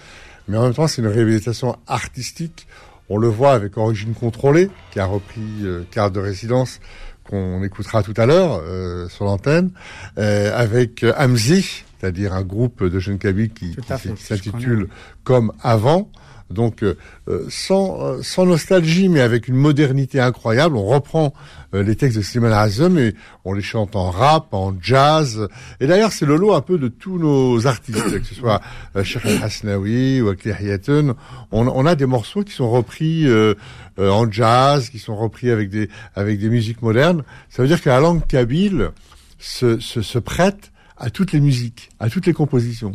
mais 0.49 0.57
en 0.57 0.63
même 0.63 0.75
temps 0.75 0.87
c'est 0.87 1.03
une 1.03 1.09
réhabilitation 1.09 1.77
artistique. 1.87 2.67
On 3.11 3.19
le 3.19 3.29
voit 3.29 3.53
avec 3.53 3.77
Origine 3.77 4.15
Contrôlée, 4.15 4.71
qui 4.93 5.01
a 5.01 5.05
repris 5.05 5.43
euh, 5.63 5.83
Carte 5.91 6.15
de 6.15 6.21
résidence, 6.21 6.81
qu'on 7.29 7.63
écoutera 7.63 8.03
tout 8.03 8.15
à 8.17 8.27
l'heure 8.27 8.61
euh, 8.65 9.09
sur 9.09 9.25
l'antenne, 9.27 9.71
euh, 10.19 10.51
avec 10.57 11.05
euh, 11.05 11.13
Amzi, 11.17 11.85
c'est-à-dire 12.01 12.33
un 12.33 12.43
groupe 12.43 12.83
de 12.85 12.99
jeunes 12.99 13.19
Kabyles 13.19 13.53
qui, 13.53 13.77
qui- 13.77 14.17
s'intitule. 14.17 14.89
Comme 15.25 15.53
avant. 15.63 16.11
Donc 16.51 16.83
euh, 16.83 16.97
euh, 17.29 17.45
sans, 17.51 18.01
euh, 18.01 18.23
sans 18.23 18.47
nostalgie, 18.47 19.09
mais 19.09 19.21
avec 19.21 19.49
une 19.49 19.55
modernité 19.55 20.19
incroyable, 20.19 20.77
on 20.77 20.87
reprend 20.87 21.35
euh, 21.75 21.83
les 21.83 21.95
textes 21.95 22.17
de 22.17 22.23
Slimane 22.23 22.53
Azem 22.53 22.99
et 22.99 23.15
on 23.45 23.53
les 23.53 23.63
chante 23.63 23.97
en 23.97 24.11
rap, 24.11 24.55
en 24.55 24.75
jazz. 24.81 25.47
Et 25.81 25.87
d'ailleurs, 25.87 26.13
c'est 26.13 26.25
le 26.25 26.37
lot 26.37 26.55
un 26.55 26.63
peu 26.63 26.79
de 26.79 26.89
tous 26.89 27.19
nos 27.19 27.67
artistes, 27.67 28.19
que 28.19 28.25
ce 28.25 28.35
soit 28.35 28.63
euh, 28.97 29.05
Hasnaoui 29.43 30.23
ou 30.23 30.29
Akli 30.29 30.53
Hayatoun. 30.53 31.15
On, 31.53 31.69
on 31.69 31.85
a 31.85 31.95
des 31.95 32.07
morceaux 32.07 32.45
qui 32.45 32.55
sont 32.55 32.71
repris 32.71 33.27
euh, 33.27 33.55
euh, 33.99 34.11
en 34.11 34.31
jazz, 34.31 34.89
qui 34.89 34.99
sont 34.99 35.17
repris 35.17 35.51
avec 35.51 35.69
des 35.69 35.91
avec 36.15 36.39
des 36.39 36.49
musiques 36.49 36.81
modernes. 36.81 37.25
Ça 37.51 37.61
veut 37.63 37.69
dire 37.69 37.83
que 37.83 37.91
la 37.91 38.01
langue 38.01 38.27
kabyle 38.27 38.91
se, 39.39 39.79
se, 39.81 40.01
se 40.01 40.19
prête 40.19 40.73
à 40.97 41.11
toutes 41.11 41.33
les 41.33 41.41
musiques, 41.41 41.91
à 42.01 42.09
toutes 42.09 42.27
les 42.27 42.33
compositions. 42.33 42.93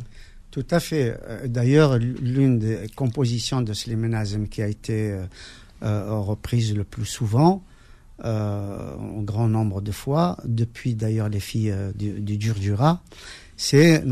Tout 0.54 0.68
à 0.70 0.80
fait. 0.80 1.18
Euh, 1.28 1.48
D'ailleurs, 1.48 1.98
l'une 1.98 2.60
des 2.60 2.88
compositions 2.96 3.62
de 3.62 3.74
Slimane 3.74 4.14
Azem 4.14 4.48
qui 4.48 4.62
a 4.62 4.68
été 4.68 5.10
euh, 5.10 5.26
euh, 5.82 6.20
reprise 6.20 6.76
le 6.76 6.84
plus 6.84 7.08
souvent, 7.08 7.64
euh, 8.24 8.96
en 8.96 9.24
grand 9.24 9.48
nombre 9.48 9.82
de 9.82 9.92
fois, 9.92 10.38
depuis 10.46 10.94
d'ailleurs 10.94 11.28
les 11.28 11.40
filles 11.40 11.74
du, 11.96 12.22
du 12.22 12.40
Djurdjura, 12.40 13.02
c'est. 13.58 14.04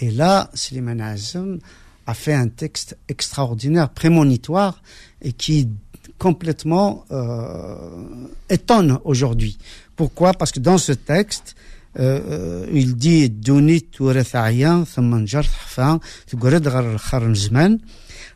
Et 0.00 0.10
là, 0.10 0.50
Slimane 0.52 1.00
Azem 1.00 1.60
a 2.06 2.12
fait 2.12 2.34
un 2.34 2.48
texte 2.48 2.98
extraordinaire, 3.08 3.88
prémonitoire, 3.88 4.82
et 5.22 5.32
qui 5.32 5.70
complètement 6.18 7.06
euh, 7.10 8.28
étonne 8.50 8.98
aujourd'hui. 9.04 9.56
Pourquoi? 9.96 10.34
Parce 10.34 10.52
que 10.52 10.60
dans 10.60 10.76
ce 10.76 10.92
texte, 10.92 11.56
euh, 11.99 12.19
euh, 12.31 12.65
il 12.73 12.95
dit 12.95 13.29
Duni 13.29 13.79
توارث 13.81 14.35
عيان 14.35 14.85
ثم 14.85 15.13
انجر 15.13 15.43
حفان 15.43 15.99
تقرد 16.27 16.67
غير 16.67 16.91
الخرن 16.93 17.33
زمان 17.35 17.79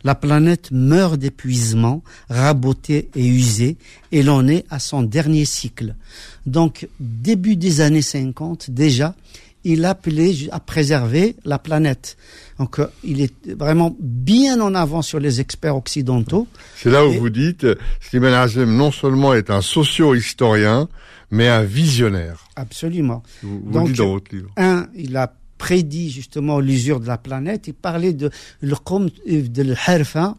La 0.05 0.13
planète 0.13 0.69
meurt 0.71 1.17
d'épuisement, 1.17 2.03
rabotée 2.29 3.09
et 3.15 3.25
usée, 3.27 3.77
et 4.11 4.21
l'on 4.21 4.47
est 4.47 4.63
à 4.69 4.77
son 4.79 5.01
dernier 5.01 5.43
cycle. 5.43 5.95
Donc, 6.45 6.87
début 6.99 7.55
des 7.55 7.81
années 7.81 8.03
50, 8.03 8.69
déjà, 8.69 9.15
il 9.63 9.83
appelait 9.85 10.33
ju- 10.33 10.49
à 10.51 10.59
préserver 10.59 11.35
la 11.45 11.57
planète. 11.57 12.15
Donc, 12.59 12.77
euh, 12.79 12.85
il 13.03 13.21
est 13.21 13.33
vraiment 13.63 13.95
bien 13.99 14.61
en 14.61 14.75
avant 14.75 15.01
sur 15.01 15.19
les 15.19 15.41
experts 15.41 15.75
occidentaux. 15.75 16.47
C'est 16.81 16.91
là 16.91 17.05
où 17.05 17.11
Et- 17.11 17.17
vous 17.17 17.31
dites, 17.31 17.63
euh, 17.63 17.75
Slimane 17.99 18.33
Azem 18.35 18.71
non 18.77 18.91
seulement 18.91 19.33
est 19.33 19.49
un 19.49 19.61
socio-historien, 19.61 20.87
mais 21.31 21.47
un 21.47 21.63
visionnaire. 21.63 22.47
Absolument. 22.55 23.23
Vous, 23.43 23.59
vous 23.65 23.71
Donc, 23.71 23.87
le 23.87 23.93
dites 23.93 23.97
dans 23.97 24.11
votre 24.11 24.35
livre. 24.35 24.49
un, 24.57 24.87
il 24.95 25.15
a 25.17 25.33
prédit 25.57 26.09
justement 26.11 26.59
l'usure 26.59 26.99
de 26.99 27.07
la 27.07 27.17
planète. 27.17 27.67
Il 27.67 27.73
parlait 27.73 28.13
de 28.13 28.29
القوم 28.63 29.09
يفضل 29.27 29.69
الحرفة 29.71 30.35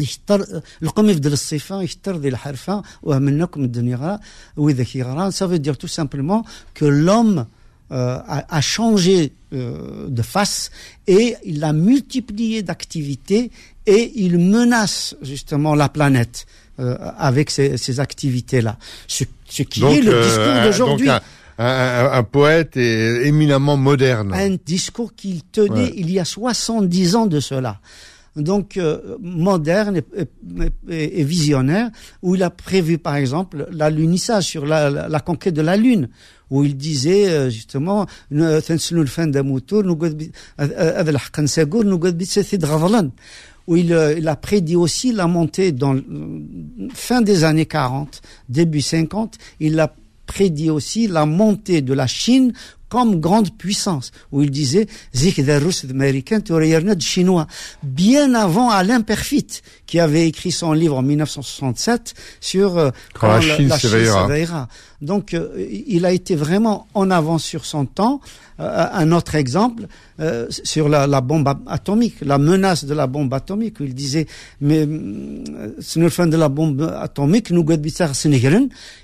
يختار 0.00 0.44
القوم 0.82 1.08
يفضل 1.10 1.32
الصفة 1.32 1.82
يختار 1.82 2.16
ذي 2.16 2.28
الحرفة 2.28 2.82
ومنكم 3.02 3.64
الدنيا 3.64 4.20
وإذا 4.56 4.82
كي 4.84 5.02
غران 5.02 5.30
ça 5.32 5.46
veut 5.46 5.58
dire 5.58 5.76
tout 5.78 5.88
simplement 5.88 6.44
que 6.74 6.84
l'homme 6.84 7.46
euh, 7.92 8.18
a, 8.26 8.56
a 8.56 8.60
changé 8.60 9.32
euh, 9.52 10.08
de 10.08 10.22
face 10.22 10.70
et 11.06 11.36
il 11.44 11.62
a 11.64 11.72
multiplié 11.72 12.62
d'activités 12.62 13.50
et 13.86 14.12
il 14.16 14.38
menace 14.38 15.16
justement 15.22 15.74
la 15.74 15.88
planète 15.88 16.46
euh, 16.79 16.95
avec 17.17 17.49
ces, 17.49 17.77
ces 17.77 17.99
activités-là. 17.99 18.77
Ce, 19.07 19.23
ce 19.47 19.63
qui 19.63 19.83
est 19.83 20.01
le 20.01 20.13
euh, 20.13 20.23
discours 20.23 20.63
d'aujourd'hui. 20.63 21.09
un, 21.09 21.19
un- 21.57 22.11
un 22.13 22.23
poète 22.23 22.77
et 22.77 23.27
éminemment 23.27 23.75
moderne. 23.77 24.33
un 24.33 24.55
discours 24.65 25.13
qu'il 25.13 25.43
tenait 25.43 25.73
Ouais. 25.89 25.93
il 25.97 26.09
y 26.11 26.19
a 26.19 26.25
70 26.25 27.15
ans 27.15 27.25
de 27.25 27.39
cela. 27.39 27.79
Donc, 28.35 28.77
euh, 28.77 29.17
moderne 29.21 29.97
et, 29.97 30.03
et- 30.21 30.69
et- 30.89 31.19
et 31.19 31.23
visionnaire, 31.25 31.89
où 32.21 32.35
il 32.35 32.43
a 32.43 32.49
prévu, 32.51 32.97
par 32.97 33.15
exemple, 33.15 33.67
l'alunissage 33.71 34.43
sur 34.45 34.65
la, 34.65 34.89
la, 34.89 35.09
la 35.09 35.19
conquête 35.19 35.55
de 35.55 35.61
la 35.63 35.75
Lune, 35.75 36.07
où 36.49 36.63
il 36.63 36.77
disait, 36.77 37.27
euh, 37.27 37.49
justement, 37.49 38.05
où 43.69 43.75
euh, 43.75 44.15
il, 44.17 44.27
a 44.27 44.35
prédit 44.35 44.75
aussi 44.75 45.11
la 45.11 45.27
montée 45.27 45.71
dans 45.71 45.95
euh, 45.95 46.01
fin 46.91 47.21
des 47.21 47.43
années 47.43 47.67
40, 47.67 48.21
début 48.49 48.81
50, 48.81 49.37
il 49.59 49.79
a 49.79 49.93
prédit 50.25 50.71
aussi 50.71 51.07
la 51.07 51.27
montée 51.27 51.83
de 51.83 51.93
la 51.93 52.07
Chine 52.07 52.51
comme 52.89 53.19
grande 53.19 53.55
puissance, 53.57 54.11
où 54.31 54.41
il 54.41 54.51
disait 54.51 54.87
Zik 55.15 55.39
américain 55.39 56.41
chinois, 56.99 57.47
bien 57.83 58.33
avant 58.33 58.69
Alain 58.69 59.01
Perfit, 59.01 59.61
qui 59.85 59.99
avait 59.99 60.27
écrit 60.27 60.51
son 60.51 60.73
livre 60.73 60.97
en 60.97 61.01
1967 61.01 62.13
sur 62.41 62.77
euh, 62.77 62.89
Quand 63.13 63.27
la 63.27 63.41
Chine 63.41 63.69
s'éveillera. 63.71 64.67
Donc, 65.01 65.33
euh, 65.33 65.65
il 65.87 66.05
a 66.05 66.11
été 66.11 66.35
vraiment 66.35 66.87
en 66.93 67.09
avance 67.09 67.43
sur 67.43 67.65
son 67.65 67.85
temps. 67.85 68.19
Euh, 68.59 68.87
un 68.91 69.13
autre 69.13 69.35
exemple 69.35 69.87
euh, 70.19 70.47
sur 70.49 70.89
la, 70.89 71.07
la 71.07 71.21
bombe 71.21 71.47
atomique, 71.65 72.15
la 72.21 72.37
menace 72.37 72.83
de 72.83 72.93
la 72.93 73.07
bombe 73.07 73.33
atomique, 73.33 73.79
où 73.79 73.85
il 73.85 73.95
disait 73.95 74.27
mais 74.59 74.85
euh, 74.85 75.75
c'est 75.79 76.01
le 76.01 76.09
fin 76.09 76.27
de 76.27 76.35
la 76.35 76.49
bombe 76.49 76.81
atomique, 76.81 77.51
nous 77.51 77.65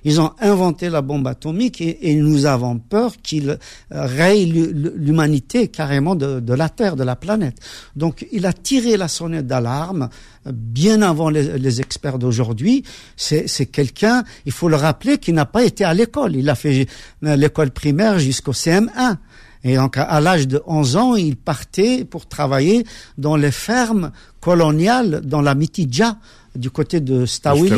ils 0.04 0.20
ont 0.20 0.32
inventé 0.42 0.90
la 0.90 1.02
bombe 1.02 1.28
atomique 1.28 1.80
et, 1.80 2.10
et 2.12 2.16
nous 2.16 2.46
avons 2.46 2.80
peur 2.80 3.14
qu'ils 3.24 3.58
euh, 3.94 4.34
l'hu- 4.34 4.74
l'humanité 4.96 5.68
carrément 5.68 6.16
de, 6.16 6.40
de 6.40 6.54
la 6.54 6.70
Terre, 6.70 6.96
de 6.96 7.04
la 7.04 7.16
planète. 7.16 7.58
Donc, 7.96 8.26
il 8.32 8.46
a 8.46 8.54
tiré 8.54 8.98
la 8.98 9.08
sonnette 9.08 9.48
d'alarme 9.48 10.10
euh, 10.48 10.52
bien 10.54 11.02
avant 11.02 11.30
les, 11.30 11.58
les 11.58 11.82
experts 11.82 12.20
d'aujourd'hui. 12.20 12.84
C'est 13.16 13.66
quelqu'un, 13.72 14.24
il 14.46 14.52
faut 14.52 14.70
le 14.70 14.76
rappeler, 14.76 15.18
qui 15.18 15.34
n'a 15.34 15.46
pas 15.46 15.64
été 15.64 15.84
à 15.84 15.94
l'école. 15.94 16.36
Il 16.36 16.50
a 16.50 16.56
fait 16.56 16.88
euh, 17.24 17.36
l'école 17.36 17.72
primaire 17.72 18.20
jusqu'au 18.20 18.52
CM1. 18.54 19.18
Et 19.64 19.76
donc, 19.78 19.98
à, 19.98 20.04
à 20.04 20.20
l'âge 20.22 20.48
de 20.48 20.62
11 20.68 20.96
ans, 20.96 21.16
il 21.16 21.36
partait 21.38 22.06
pour 22.06 22.28
travailler 22.28 22.86
dans 23.18 23.36
les 23.36 23.52
fermes 23.52 24.12
coloniales 24.40 25.22
dans 25.26 25.42
la 25.42 25.56
Mitidja, 25.56 26.18
du 26.56 26.70
côté 26.70 27.02
de 27.02 27.26
Stawili. 27.26 27.70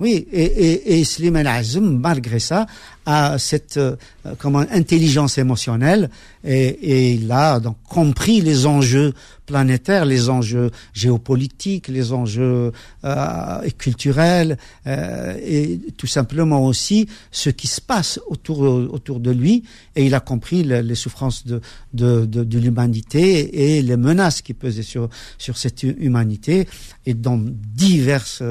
Oui, 0.00 0.26
et, 0.32 0.42
et, 0.42 0.98
et 1.00 1.04
Slimane 1.04 1.46
Azem, 1.46 1.98
malgré 1.98 2.38
ça, 2.38 2.66
a 3.04 3.38
cette 3.38 3.76
euh, 3.76 3.96
comment, 4.38 4.60
intelligence 4.70 5.36
émotionnelle 5.36 6.08
et, 6.42 6.66
et 6.68 7.12
il 7.14 7.30
a 7.30 7.60
donc 7.60 7.76
compris 7.86 8.40
les 8.40 8.64
enjeux 8.66 9.12
planétaires, 9.44 10.04
les 10.06 10.30
enjeux 10.30 10.70
géopolitiques, 10.94 11.88
les 11.88 12.12
enjeux 12.12 12.72
euh, 13.04 13.68
culturels 13.76 14.56
euh, 14.86 15.36
et 15.44 15.78
tout 15.96 16.06
simplement 16.06 16.64
aussi 16.64 17.06
ce 17.30 17.50
qui 17.50 17.66
se 17.66 17.80
passe 17.80 18.20
autour, 18.28 18.60
autour 18.60 19.20
de 19.20 19.30
lui 19.32 19.64
et 19.96 20.06
il 20.06 20.14
a 20.14 20.20
compris 20.20 20.62
le- 20.62 20.80
les 20.80 20.94
souffrances 20.94 21.46
de, 21.46 21.60
de, 21.94 22.24
de, 22.26 22.44
de 22.44 22.58
l'humanité 22.58 23.76
et 23.76 23.82
les 23.82 23.96
menaces 23.96 24.40
qui 24.40 24.54
pesaient 24.54 24.82
sur, 24.82 25.08
sur 25.36 25.58
cette 25.58 25.82
hu- 25.82 25.96
humanité 25.98 26.66
et 27.06 27.14
dans 27.14 27.38
diverses 27.38 28.42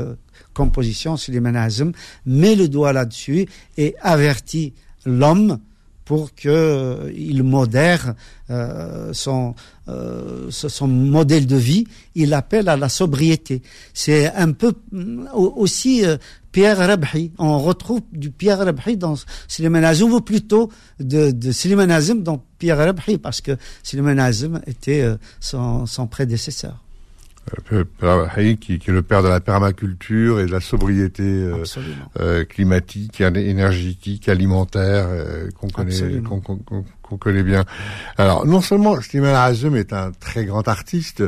euh, 0.60 0.66
composition, 0.66 1.18
Suleiman 1.18 1.56
Azem 1.56 1.92
met 2.26 2.56
le 2.56 2.68
doigt 2.68 2.94
là-dessus 2.94 3.48
et 3.78 3.96
avertit 4.02 4.74
l'homme 5.06 5.60
pour 6.06 6.34
que 6.34 7.14
il 7.16 7.44
modère 7.44 8.16
son 9.12 9.54
son 10.50 10.88
modèle 10.88 11.46
de 11.46 11.56
vie. 11.56 11.86
Il 12.16 12.34
appelle 12.34 12.68
à 12.68 12.76
la 12.76 12.90
sobriété. 12.90 13.62
C'est 13.94 14.34
un 14.34 14.54
peu 14.54 14.74
aussi 15.32 16.04
Pierre 16.52 16.78
Rabhi. 16.78 17.32
On 17.38 17.60
retrouve 17.60 18.02
du 18.12 18.32
Pierre 18.32 18.58
Rabhi 18.58 18.98
dans 18.98 19.16
Slimane 19.48 19.86
Azim, 19.86 20.12
ou 20.12 20.22
plutôt 20.22 20.72
de, 21.00 21.30
de 21.30 21.52
Slimane 21.52 21.92
Azim 21.92 22.16
dans 22.16 22.44
Pierre 22.58 22.78
Rabhi, 22.78 23.20
parce 23.20 23.40
que 23.40 23.56
Slimane 23.84 24.20
Azim 24.20 24.60
était 24.66 25.06
son 25.40 26.08
prédécesseur. 26.10 26.84
Euh, 27.72 28.56
qui, 28.56 28.80
qui, 28.80 28.90
est 28.90 28.94
le 28.94 29.02
père 29.02 29.24
de 29.24 29.28
la 29.28 29.40
permaculture 29.40 30.40
et 30.40 30.46
de 30.46 30.52
la 30.52 30.60
sobriété 30.60 31.24
euh, 31.24 31.64
euh 32.20 32.46
climatique, 32.46 33.22
énergétique, 33.22 34.28
alimentaire 34.30 35.08
euh, 35.10 35.50
qu'on 35.60 35.68
connaît, 35.68 36.22
qu'on 36.22 36.42
connaît 37.18 37.44
bien. 37.44 37.66
Alors, 38.18 38.46
non 38.46 38.62
seulement 38.62 39.00
Slimane 39.02 39.36
Azem 39.36 39.76
est 39.76 39.94
un 39.94 40.12
très 40.12 40.46
grand 40.46 40.68
artiste, 40.68 41.24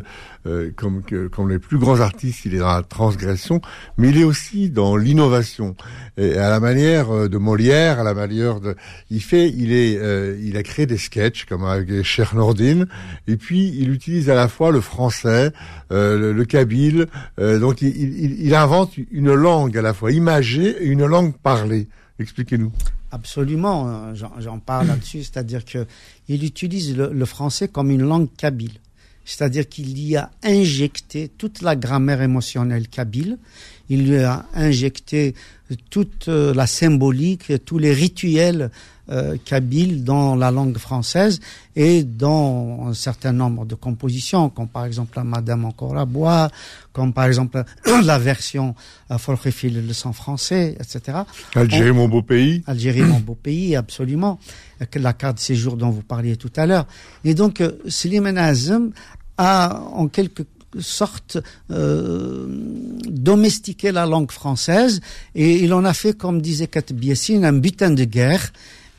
euh, 0.47 0.71
comme, 0.75 1.03
comme 1.31 1.49
les 1.49 1.59
plus 1.59 1.77
grands 1.77 1.99
artistes, 1.99 2.45
il 2.45 2.55
est 2.55 2.59
dans 2.59 2.73
la 2.73 2.81
transgression, 2.81 3.61
mais 3.97 4.09
il 4.09 4.17
est 4.17 4.23
aussi 4.23 4.69
dans 4.69 4.97
l'innovation. 4.97 5.75
Et 6.17 6.37
à 6.37 6.49
la 6.49 6.59
manière 6.59 7.11
euh, 7.11 7.29
de 7.29 7.37
Molière, 7.37 7.99
à 7.99 8.03
la 8.03 8.13
manière 8.13 8.59
de, 8.59 8.75
il 9.09 9.21
fait, 9.21 9.49
il 9.49 9.71
est, 9.71 9.97
euh, 9.97 10.37
il 10.41 10.57
a 10.57 10.63
créé 10.63 10.85
des 10.85 10.97
sketchs 10.97 11.45
comme 11.45 11.63
avec 11.63 12.03
Cher 12.03 12.35
Nordin, 12.35 12.85
et 13.27 13.37
puis 13.37 13.73
il 13.77 13.91
utilise 13.91 14.29
à 14.29 14.35
la 14.35 14.47
fois 14.47 14.71
le 14.71 14.81
français, 14.81 15.51
euh, 15.91 16.33
le, 16.33 16.45
kabyle, 16.45 17.07
donc 17.37 17.81
il, 17.81 17.89
il, 17.89 18.45
il 18.45 18.55
invente 18.55 18.93
une 19.11 19.33
langue 19.33 19.77
à 19.77 19.81
la 19.81 19.93
fois 19.93 20.11
imagée 20.11 20.83
et 20.83 20.87
une 20.87 21.05
langue 21.05 21.33
parlée. 21.37 21.87
Expliquez-nous. 22.19 22.71
Absolument, 23.11 23.87
euh, 23.87 24.13
j'en 24.39 24.59
parle 24.59 24.87
là-dessus, 24.87 25.23
c'est-à-dire 25.23 25.65
que 25.65 25.85
il 26.29 26.43
utilise 26.43 26.95
le, 26.95 27.25
français 27.25 27.67
comme 27.67 27.91
une 27.91 28.03
langue 28.03 28.29
kabyle, 28.37 28.79
c'est-à-dire 29.25 29.67
qu'il 29.67 29.99
y 29.99 30.15
a 30.15 30.31
injecté 30.43 31.29
toute 31.37 31.61
la 31.61 31.75
grammaire 31.75 32.21
émotionnelle 32.21 32.87
kabyle, 32.87 33.37
il 33.89 34.07
lui 34.07 34.17
a 34.19 34.45
injecté 34.53 35.35
toute 35.89 36.29
euh, 36.29 36.53
la 36.53 36.67
symbolique, 36.67 37.51
tous 37.65 37.77
les 37.77 37.93
rituels 37.93 38.71
euh, 39.11 39.37
kabyle 39.43 40.03
dans 40.03 40.35
la 40.35 40.51
langue 40.51 40.77
française 40.77 41.39
et 41.75 42.03
dans 42.03 42.87
un 42.87 42.93
certain 42.93 43.31
nombre 43.31 43.65
de 43.65 43.75
compositions, 43.75 44.49
comme 44.49 44.67
par 44.67 44.85
exemple 44.85 45.17
la 45.17 45.23
Madame 45.23 45.65
encore 45.65 45.97
à 45.97 46.05
bois, 46.05 46.49
comme 46.93 47.13
par 47.13 47.25
exemple 47.25 47.63
la 48.03 48.17
version 48.17 48.75
euh, 49.11 49.17
le 49.63 49.93
sang 49.93 50.13
français, 50.13 50.75
etc. 50.79 51.19
Algérie, 51.55 51.91
mon 51.91 52.07
beau 52.07 52.21
pays. 52.21 52.63
Algérie, 52.67 53.01
mon 53.01 53.19
beau 53.25 53.35
pays, 53.35 53.75
absolument. 53.75 54.39
La 54.95 55.13
carte 55.13 55.37
de 55.37 55.41
séjour 55.41 55.77
dont 55.77 55.89
vous 55.89 56.01
parliez 56.01 56.35
tout 56.37 56.51
à 56.55 56.65
l'heure. 56.65 56.87
Et 57.23 57.33
donc, 57.33 57.61
euh, 57.61 57.71
Slimane 57.87 58.37
Azem 58.37 58.91
a 59.37 59.81
en 59.93 60.07
quelque 60.07 60.43
sorte 60.79 61.37
euh, 61.69 62.47
domestiqué 63.05 63.91
la 63.91 64.05
langue 64.05 64.31
française 64.31 65.01
et 65.35 65.63
il 65.63 65.73
en 65.73 65.83
a 65.83 65.93
fait, 65.93 66.17
comme 66.17 66.41
disait 66.41 66.67
Kat 66.67 66.93
Biessine, 66.93 67.43
un 67.45 67.53
butin 67.53 67.91
de 67.91 68.05
guerre 68.05 68.51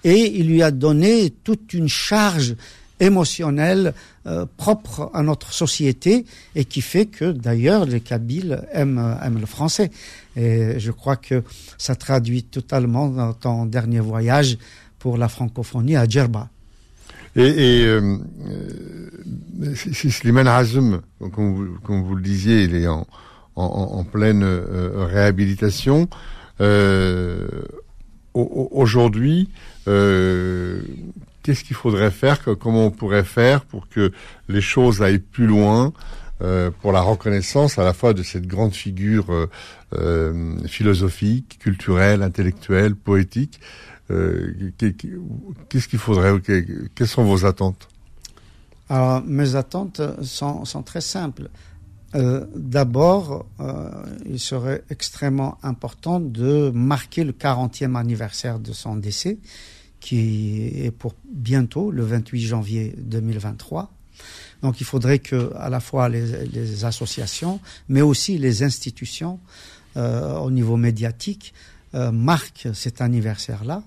et 0.04 0.38
il 0.38 0.48
lui 0.48 0.62
a 0.62 0.70
donné 0.70 1.30
toute 1.30 1.74
une 1.74 1.88
charge 1.88 2.56
émotionnelle 3.00 3.94
euh, 4.26 4.46
propre 4.56 5.10
à 5.12 5.22
notre 5.22 5.52
société 5.52 6.24
et 6.54 6.64
qui 6.64 6.80
fait 6.80 7.06
que 7.06 7.32
d'ailleurs 7.32 7.84
les 7.84 8.00
Kabyles 8.00 8.62
aiment, 8.72 9.18
aiment 9.24 9.40
le 9.40 9.46
français. 9.46 9.90
Et 10.36 10.78
je 10.78 10.92
crois 10.92 11.16
que 11.16 11.42
ça 11.78 11.96
traduit 11.96 12.44
totalement 12.44 13.08
dans 13.08 13.32
ton 13.32 13.66
dernier 13.66 14.00
voyage 14.00 14.58
pour 14.98 15.18
la 15.18 15.28
francophonie 15.28 15.96
à 15.96 16.06
Djerba. 16.06 16.48
Et, 17.34 17.42
et 17.80 17.86
euh, 17.86 18.18
euh 18.46 19.74
Slimane 19.74 20.48
Hazm, 20.48 21.00
comme 21.32 21.54
vous, 21.54 21.78
comme 21.84 22.02
vous, 22.02 22.14
le 22.14 22.22
disiez, 22.22 22.64
il 22.64 22.74
est 22.74 22.86
en, 22.86 23.06
en, 23.56 23.64
en 23.64 24.04
pleine 24.04 24.42
euh, 24.42 25.06
réhabilitation. 25.06 26.08
Euh, 26.60 27.48
Aujourd'hui, 28.34 29.50
euh, 29.88 30.82
qu'est-ce 31.42 31.64
qu'il 31.64 31.76
faudrait 31.76 32.10
faire 32.10 32.42
Comment 32.42 32.86
on 32.86 32.90
pourrait 32.90 33.24
faire 33.24 33.64
pour 33.64 33.88
que 33.88 34.12
les 34.48 34.60
choses 34.60 35.02
aillent 35.02 35.18
plus 35.18 35.46
loin 35.46 35.92
euh, 36.42 36.70
pour 36.80 36.92
la 36.92 37.00
reconnaissance 37.00 37.78
à 37.78 37.84
la 37.84 37.92
fois 37.92 38.14
de 38.14 38.22
cette 38.22 38.46
grande 38.46 38.74
figure 38.74 39.26
euh, 39.94 40.56
philosophique, 40.66 41.58
culturelle, 41.60 42.22
intellectuelle, 42.22 42.94
poétique 42.94 43.60
Qu'est-ce 44.08 45.88
qu'il 45.88 45.98
faudrait 45.98 46.34
Quelles 46.94 47.08
sont 47.08 47.24
vos 47.24 47.46
attentes? 47.46 47.88
Alors, 48.90 49.22
mes 49.24 49.56
attentes 49.56 50.02
sont 50.22 50.82
très 50.84 51.00
simples. 51.00 51.48
Euh, 52.14 52.44
d'abord, 52.54 53.46
euh, 53.60 53.90
il 54.26 54.38
serait 54.38 54.82
extrêmement 54.90 55.58
important 55.62 56.20
de 56.20 56.70
marquer 56.74 57.24
le 57.24 57.32
40e 57.32 57.96
anniversaire 57.96 58.58
de 58.58 58.72
son 58.72 58.96
décès, 58.96 59.38
qui 60.00 60.84
est 60.84 60.90
pour 60.90 61.14
bientôt, 61.24 61.90
le 61.90 62.04
28 62.04 62.40
janvier 62.40 62.94
2023. 62.98 63.90
Donc 64.62 64.80
il 64.80 64.84
faudrait 64.84 65.20
que 65.20 65.52
à 65.56 65.70
la 65.70 65.80
fois 65.80 66.08
les, 66.08 66.84
associations, 66.84 67.60
mais 67.88 68.02
aussi 68.02 68.38
les 68.38 68.62
institutions 68.62 69.40
euh, 69.96 70.36
au 70.38 70.50
niveau 70.50 70.76
médiatique 70.76 71.54
marquent 71.94 72.68
cet 72.72 73.02
anniversaire-là. 73.02 73.82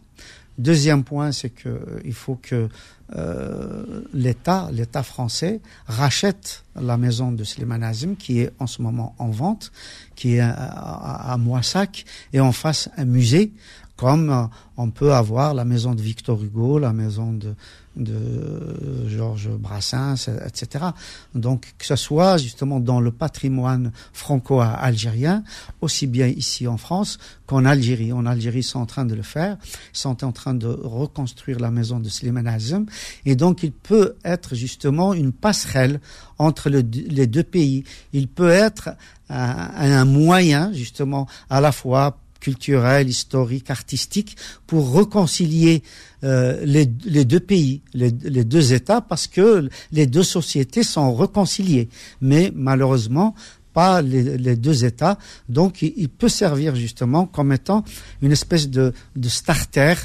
Deuxième 0.60 1.04
point, 1.04 1.32
c'est 1.32 1.50
qu'il 1.50 2.14
faut 2.14 2.36
que 2.36 2.70
euh, 3.16 4.02
l'État, 4.14 4.70
l'État 4.72 5.04
français, 5.04 5.62
rachète 5.86 6.64
la 6.76 6.98
maison 6.98 7.32
de 7.32 7.44
Slimane 7.44 7.84
Azim, 7.84 8.16
qui 8.16 8.40
est 8.40 8.52
en 8.60 8.68
ce 8.68 8.82
moment 8.82 9.16
en 9.20 9.30
vente, 9.30 9.72
qui 10.16 10.36
est 10.36 10.40
à, 10.42 11.36
Moissac, 11.40 12.06
et 12.34 12.40
en 12.40 12.52
fasse 12.52 12.90
un 12.98 13.06
musée, 13.06 13.52
comme 13.96 14.30
euh, 14.30 14.44
on 14.78 14.90
peut 14.90 15.14
avoir 15.14 15.54
la 15.54 15.66
maison 15.66 15.94
de 15.94 16.02
Victor 16.02 16.42
Hugo, 16.44 16.80
la 16.80 16.92
maison 16.92 17.32
de, 17.32 17.56
de 17.96 19.08
Georges 19.08 19.50
Brassens, 19.50 20.30
etc. 20.46 20.86
Donc 21.34 21.74
que 21.78 21.86
ce 21.86 21.96
soit 21.96 22.38
justement 22.38 22.82
dans 22.82 23.00
le 23.00 23.12
patrimoine 23.12 23.94
franco-algérien, 24.12 25.44
aussi 25.82 26.08
bien 26.08 26.28
ici 26.28 26.68
en 26.68 26.78
France 26.78 27.20
qu'en 27.46 27.64
Algérie. 27.64 28.12
En 28.12 28.26
Algérie, 28.26 28.60
ils 28.60 28.64
sont 28.64 28.80
en 28.80 28.86
train 28.86 29.06
de 29.06 29.16
le 29.16 29.24
faire. 29.24 29.58
Ils 29.94 29.98
sont 29.98 30.26
en 30.26 30.32
train 30.34 30.54
de 30.54 30.68
reconstruire 30.68 31.60
la 31.60 31.72
maison 31.72 32.00
de 32.00 32.10
Slimane 32.10 32.48
Azem. 32.48 32.86
Et 33.26 33.36
donc, 33.36 33.64
il 33.64 33.72
peut 33.72 34.16
être 34.26 34.56
justement 34.56 35.14
une 35.14 35.32
passerelle 35.32 36.02
entre 36.38 36.70
les 36.70 37.28
deux 37.28 37.44
pays. 37.44 37.86
Il 38.12 38.28
peut 38.28 38.50
être 38.50 38.90
un 39.30 40.06
moyen 40.06 40.74
justement 40.74 41.28
à 41.50 41.62
la 41.62 41.72
fois 41.72 42.18
culturel, 42.46 43.10
historique, 43.10 43.72
artistique, 43.72 44.38
pour 44.68 44.96
réconcilier 44.96 45.82
euh, 46.24 46.64
les, 46.64 46.86
deux 46.86 47.40
pays, 47.40 47.82
les, 47.96 48.12
deux 48.12 48.72
États, 48.72 49.02
parce 49.02 49.26
que 49.26 49.68
les 49.92 50.06
deux 50.06 50.28
sociétés 50.38 50.84
sont 50.84 51.16
réconciliées. 51.16 51.90
Mais 52.22 52.52
malheureusement, 52.54 53.34
pas 53.74 54.04
les, 54.04 54.56
deux 54.56 54.86
États. 54.86 55.18
Donc, 55.50 55.82
il, 55.82 56.08
peut 56.08 56.30
servir 56.30 56.76
justement 56.76 57.26
comme 57.26 57.52
étant 57.52 57.84
une 58.22 58.32
espèce 58.32 58.70
de, 58.70 58.94
starter 59.24 59.96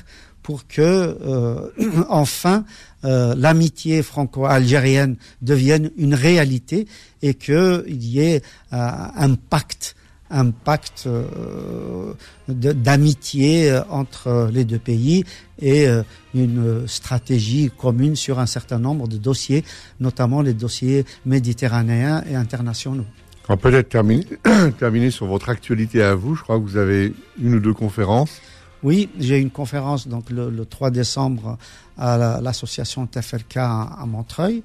pour 0.42 0.66
que 0.66 0.80
euh, 0.80 1.68
enfin 2.08 2.64
euh, 3.04 3.34
l'amitié 3.36 4.02
franco-algérienne 4.02 5.16
devienne 5.42 5.90
une 5.98 6.14
réalité 6.14 6.88
et 7.20 7.34
qu'il 7.34 8.02
y 8.02 8.20
ait 8.20 8.40
un 8.72 9.34
pacte 9.34 9.94
un 10.30 10.50
pacte 10.50 11.04
euh, 11.06 12.14
d'amitié 12.48 13.70
euh, 13.70 13.82
entre 13.90 14.48
les 14.52 14.64
deux 14.64 14.78
pays 14.78 15.24
et 15.60 15.88
euh, 15.88 16.02
une 16.34 16.86
stratégie 16.86 17.70
commune 17.76 18.16
sur 18.16 18.38
un 18.38 18.46
certain 18.46 18.78
nombre 18.78 19.08
de 19.08 19.16
dossiers, 19.16 19.64
notamment 19.98 20.40
les 20.40 20.54
dossiers 20.54 21.04
méditerranéens 21.26 22.22
et 22.30 22.36
internationaux. 22.36 23.06
On 23.48 23.56
peut 23.56 23.70
peut-être 23.70 23.88
terminer, 23.88 24.26
terminer 24.78 25.10
sur 25.10 25.26
votre 25.26 25.48
actualité 25.48 26.02
à 26.02 26.14
vous. 26.14 26.36
Je 26.36 26.42
crois 26.42 26.58
que 26.58 26.64
vous 26.64 26.76
avez 26.76 27.12
une 27.42 27.56
ou 27.56 27.60
deux 27.60 27.74
conférences. 27.74 28.40
Oui, 28.82 29.10
j'ai 29.18 29.38
une 29.38 29.50
conférence 29.50 30.08
donc 30.08 30.30
le, 30.30 30.48
le 30.48 30.64
3 30.64 30.90
décembre 30.90 31.58
à 31.98 32.40
l'association 32.40 33.06
TFLK 33.06 33.56
à, 33.58 34.04
Montreuil. 34.06 34.62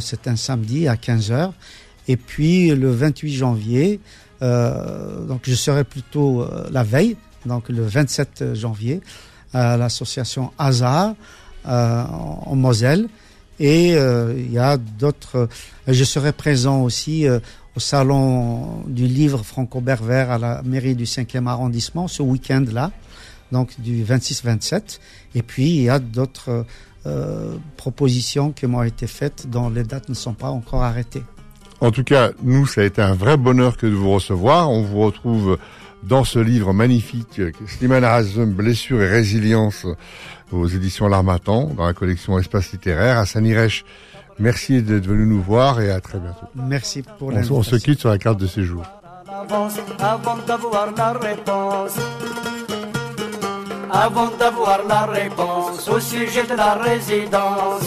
C'est 0.00 0.28
un 0.28 0.36
samedi 0.36 0.88
à 0.88 0.96
15h. 0.96 1.52
Et 2.08 2.16
puis 2.16 2.70
le 2.74 2.90
28 2.90 3.32
janvier, 3.32 4.00
euh, 4.42 5.24
donc 5.26 5.42
je 5.44 5.54
serai 5.54 5.84
plutôt 5.84 6.42
euh, 6.42 6.68
la 6.70 6.82
veille, 6.82 7.16
donc 7.46 7.68
le 7.68 7.82
27 7.82 8.54
janvier, 8.54 9.00
à 9.52 9.76
l'association 9.76 10.52
Hazard 10.58 11.14
euh, 11.66 12.04
en 12.04 12.56
Moselle. 12.56 13.08
Et 13.62 13.90
il 13.90 14.50
y 14.50 14.58
a 14.58 14.78
d'autres. 14.78 15.46
Je 15.86 16.04
serai 16.04 16.32
présent 16.32 16.80
aussi 16.80 17.26
au 17.28 17.80
salon 17.80 18.84
du 18.86 19.06
livre 19.06 19.42
franco-berbère 19.42 20.30
à 20.30 20.38
la 20.38 20.62
mairie 20.62 20.94
du 20.94 21.04
5e 21.04 21.46
arrondissement 21.46 22.08
ce 22.08 22.22
week-end-là. 22.22 22.90
donc 23.52 23.78
du 23.78 24.02
26-27. 24.02 24.98
Et 25.34 25.42
puis 25.42 25.68
il 25.76 25.82
y 25.82 25.90
a 25.90 25.98
d'autres 25.98 26.64
propositions 27.76 28.52
qui 28.52 28.66
m'ont 28.66 28.82
été 28.82 29.06
faites 29.06 29.50
dont 29.50 29.68
les 29.68 29.84
dates 29.84 30.08
ne 30.08 30.14
sont 30.14 30.32
pas 30.32 30.48
encore 30.48 30.82
arrêtées. 30.82 31.24
En 31.80 31.90
tout 31.90 32.04
cas, 32.04 32.30
nous, 32.42 32.66
ça 32.66 32.82
a 32.82 32.84
été 32.84 33.00
un 33.00 33.14
vrai 33.14 33.36
bonheur 33.36 33.76
que 33.76 33.86
de 33.86 33.94
vous 33.94 34.10
recevoir. 34.12 34.70
On 34.70 34.82
vous 34.82 35.00
retrouve 35.00 35.58
dans 36.02 36.24
ce 36.24 36.38
livre 36.38 36.72
magnifique, 36.72 37.40
Slimane 37.66 38.04
Razem, 38.04 38.52
Blessure 38.52 39.02
et 39.02 39.08
résilience, 39.08 39.86
aux 40.52 40.66
éditions 40.66 41.08
L'Armatan, 41.08 41.70
dans 41.76 41.86
la 41.86 41.92
collection 41.94 42.38
Espace 42.38 42.72
littéraire. 42.72 43.18
À 43.18 43.26
Sanirech, 43.26 43.84
merci 44.38 44.82
d'être 44.82 45.06
venu 45.06 45.26
nous 45.26 45.42
voir 45.42 45.80
et 45.80 45.90
à 45.90 46.00
très 46.00 46.18
bientôt. 46.18 46.46
Merci 46.54 47.02
pour 47.18 47.28
On, 47.28 47.30
l'invitation. 47.30 47.56
on 47.56 47.62
se 47.62 47.76
quitte 47.76 48.00
sur 48.00 48.10
la 48.10 48.18
carte 48.18 48.38
de 48.40 48.46
séjour. 48.46 48.82
avant 49.98 50.36
d'avoir 50.46 50.92
la 50.96 51.12
réponse. 51.12 51.96
Avant 53.92 54.30
d'avoir 54.38 54.80
la 54.88 55.06
réponse 55.06 55.88
au 55.88 55.98
sujet 55.98 56.46
de 56.46 56.54
la 56.54 56.74
résidence. 56.74 57.82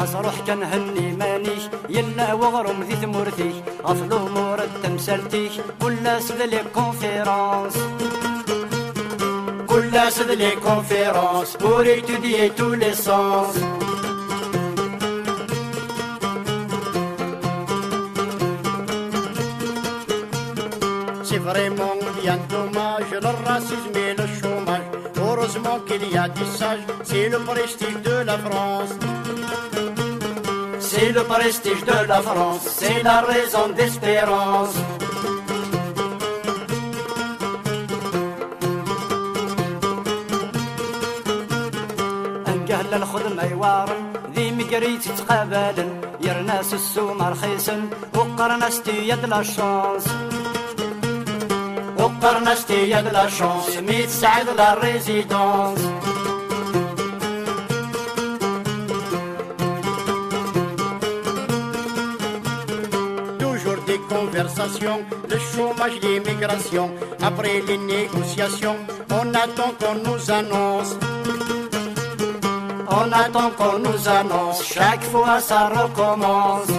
خسروح 0.00 0.40
كان 0.46 0.62
هني 0.62 1.12
مانيش 1.12 1.62
يلا 1.88 2.32
وغرم 2.34 2.82
ذي 2.82 2.96
ثمرتيش 2.96 3.54
أفضل 3.84 4.16
أمور 4.16 4.62
التمسلتيش 4.62 5.52
كل 5.82 6.22
سذلي 6.22 6.64
كونفيرانس 6.74 7.74
كل 9.66 10.12
سذلي 10.12 10.50
كونفيرانس 10.50 11.56
بوري 11.56 12.00
تدي 12.00 12.48
توليسانس 12.48 13.56
C'est 27.02 27.28
le 27.28 27.38
prestige 27.38 28.00
de 28.02 28.16
la 28.28 28.38
France. 28.38 28.92
C'est 31.00 31.12
le 31.12 31.24
prestige 31.24 31.82
de 31.84 32.06
la 32.08 32.20
France, 32.20 32.60
c'est 32.78 33.02
la 33.02 33.22
raison 33.22 33.64
d'espérance. 33.78 34.76
انقهل 42.48 42.94
الخدمة 42.94 43.44
يوارن 43.44 44.12
ذي 44.34 44.50
مقريت 44.50 45.08
تقابلن 45.08 46.00
يرناس 46.20 46.74
السوم 46.74 47.22
رخيصن 47.22 47.88
وقرناس 48.14 48.82
يد 48.88 49.24
لا 49.24 49.42
شانس 49.42 50.04
وقرناس 51.98 52.70
يد 52.70 53.08
لا 53.12 53.28
شانس 53.28 53.76
ميت 53.76 54.08
سعد 54.08 54.48
لا 54.48 54.74
ريزيدونس 54.74 55.80
des 64.39 64.39
conversations, 64.39 64.99
le 65.29 65.37
chômage, 65.37 65.99
l'immigration. 66.01 66.89
Après 67.21 67.61
les 67.67 67.77
négociations, 67.77 68.77
on 69.11 69.33
attend 69.33 69.71
qu'on 69.79 69.95
nous 69.95 70.31
annonce. 70.31 70.97
On 72.89 73.11
attend 73.11 73.49
qu'on 73.57 73.79
nous 73.79 74.07
annonce, 74.07 74.63
chaque 74.63 75.03
fois 75.03 75.39
ça 75.39 75.69
recommence. 75.69 76.71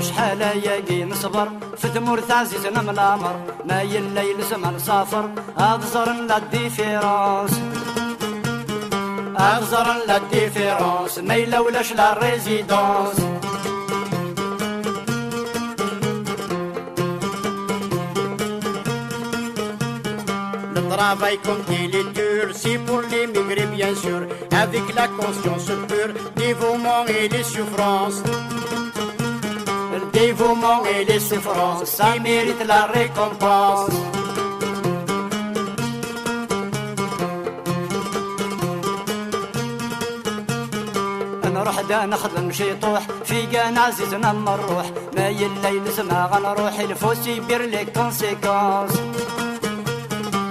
شحال 0.00 0.40
ياقي 0.40 1.04
نصبر 1.04 1.48
في 1.76 1.88
تمور 1.88 2.20
تعزيزنا 2.20 2.82
من 2.82 2.88
الامر 2.88 3.34
ما 3.68 3.82
يلا 3.82 4.22
يلزم 4.22 4.66
نسافر 4.76 5.30
ابزر 5.58 6.12
لا 6.12 6.38
ديفيرونس 6.38 7.60
ابزر 9.36 9.86
لا 10.08 10.18
ديفيرونس 10.32 11.18
ما 11.18 11.34
يلولاش 11.34 11.92
لا 11.92 12.18
ريزيدونس 12.22 13.16
Le 20.74 20.82
travail 20.96 21.38
comme 21.38 21.64
il 21.70 21.94
est 21.94 22.12
dur, 22.18 22.44
c'est 22.52 22.78
pour 22.78 23.00
l'émigré 23.10 23.66
bien 23.66 23.94
sûr, 23.94 24.20
avec 24.50 24.94
la 24.94 25.08
conscience 25.08 25.66
pure, 25.88 26.12
dévouement 26.36 27.04
et 27.06 27.28
les 27.28 27.42
souffrances. 27.42 28.22
Le 29.92 30.00
dévouement 30.12 30.82
et 30.94 31.04
les 31.04 31.20
souffrances, 31.20 31.84
ça 31.84 32.10
mérite 32.22 32.64
la 32.66 32.82
récompense. 32.86 33.90
نروح 41.65 41.81
دا 41.81 42.05
نخدم 42.05 42.51
شي 42.51 42.75
طوح 42.75 43.01
في 43.25 43.45
كان 43.45 43.77
عزيزنا 43.77 44.31
نروح 44.31 44.85
ما 45.17 45.29
يلا 45.29 45.69
يلزمها 45.69 46.29
غنروح 46.33 46.79
الفوسي 46.79 47.39
بير 47.39 47.61
لي 47.61 47.85
كونسيكونس 47.85 48.91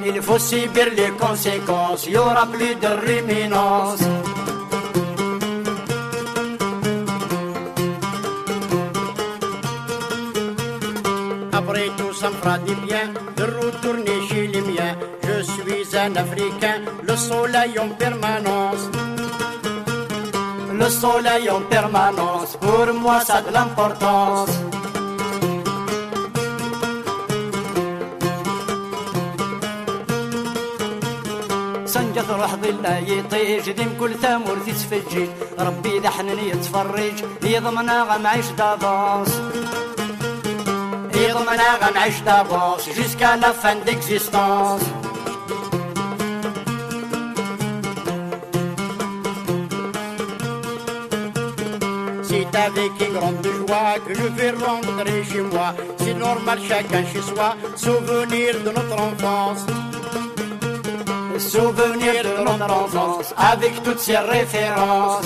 Il 0.07 0.21
faut 0.21 0.39
subir 0.39 0.89
les 0.99 1.13
conséquences, 1.25 2.07
il 2.07 2.13
y 2.13 2.19
aura 2.19 2.45
plus 2.55 2.75
de 2.85 2.91
réminence. 3.09 4.03
Après 11.61 11.89
tout, 11.99 12.13
ça 12.21 12.29
me 12.31 12.37
fera 12.41 12.59
du 12.59 12.75
bien 12.87 13.07
de 13.39 13.45
retourner 13.63 14.19
chez 14.29 14.47
les 14.55 14.65
miens. 14.71 14.95
Je 15.27 15.37
suis 15.53 15.97
un 16.05 16.15
Africain, 16.25 16.79
le 17.09 17.17
soleil 17.17 17.79
en 17.79 17.89
permanence. 18.05 18.85
Le 20.81 20.89
soleil 20.91 21.49
en 21.51 21.61
permanence, 21.61 22.57
pour 22.57 22.87
moi 22.95 23.21
ça 23.21 23.37
a 23.37 23.43
de 23.43 23.53
l'importance. 23.53 24.51
سنجة 31.87 32.25
روح 32.31 32.55
ظل 32.55 32.87
يطيج 33.09 33.71
ديم 33.71 33.97
كل 34.01 34.15
ثامور 34.15 34.57
تتفجج 34.67 35.29
ربي 35.59 35.99
إذا 35.99 36.11
حنن 36.11 36.39
يتفرج 36.39 37.25
يضمنا 37.43 38.03
غنعيش 38.03 38.47
دافونس 38.59 39.41
يضمنا 41.15 41.69
غنعيش 41.83 42.21
دافونس 42.21 42.89
جيسكا 42.89 43.37
لا 43.37 43.53
فان 43.53 43.85
ديكزيستونس 43.85 44.83
avec 52.55 52.93
une 53.01 53.15
grande 53.15 53.45
joie 53.45 53.97
que 54.07 54.15
je 54.15 54.23
vais 54.23 54.51
rentrer 54.51 55.25
chez 55.25 55.41
moi. 55.41 55.75
C'est 55.99 56.15
normal, 56.15 56.59
chacun 56.69 57.05
chez 57.13 57.23
soi, 57.23 57.57
souvenir 57.77 58.55
de 58.65 58.71
notre 58.71 59.01
enfance. 59.01 59.67
Souvenir 61.39 62.23
de 62.23 62.45
notre 62.45 62.71
enfance, 62.71 63.35
avec 63.37 63.83
toutes 63.83 63.99
ces 63.99 64.17
références. 64.17 65.25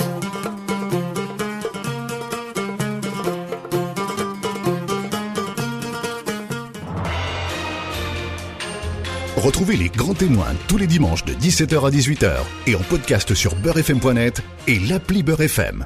Retrouvez 9.37 9.77
les 9.77 9.87
grands 9.89 10.13
témoins 10.13 10.53
tous 10.67 10.77
les 10.77 10.87
dimanches 10.87 11.23
de 11.23 11.33
17h 11.33 11.87
à 11.87 11.89
18h 11.89 12.31
et 12.67 12.75
en 12.75 12.81
podcast 12.81 13.33
sur 13.33 13.55
beurrefm.net 13.55 14.41
et 14.67 14.79
l'appli 14.79 15.23
Beurre 15.23 15.41
FM. 15.41 15.85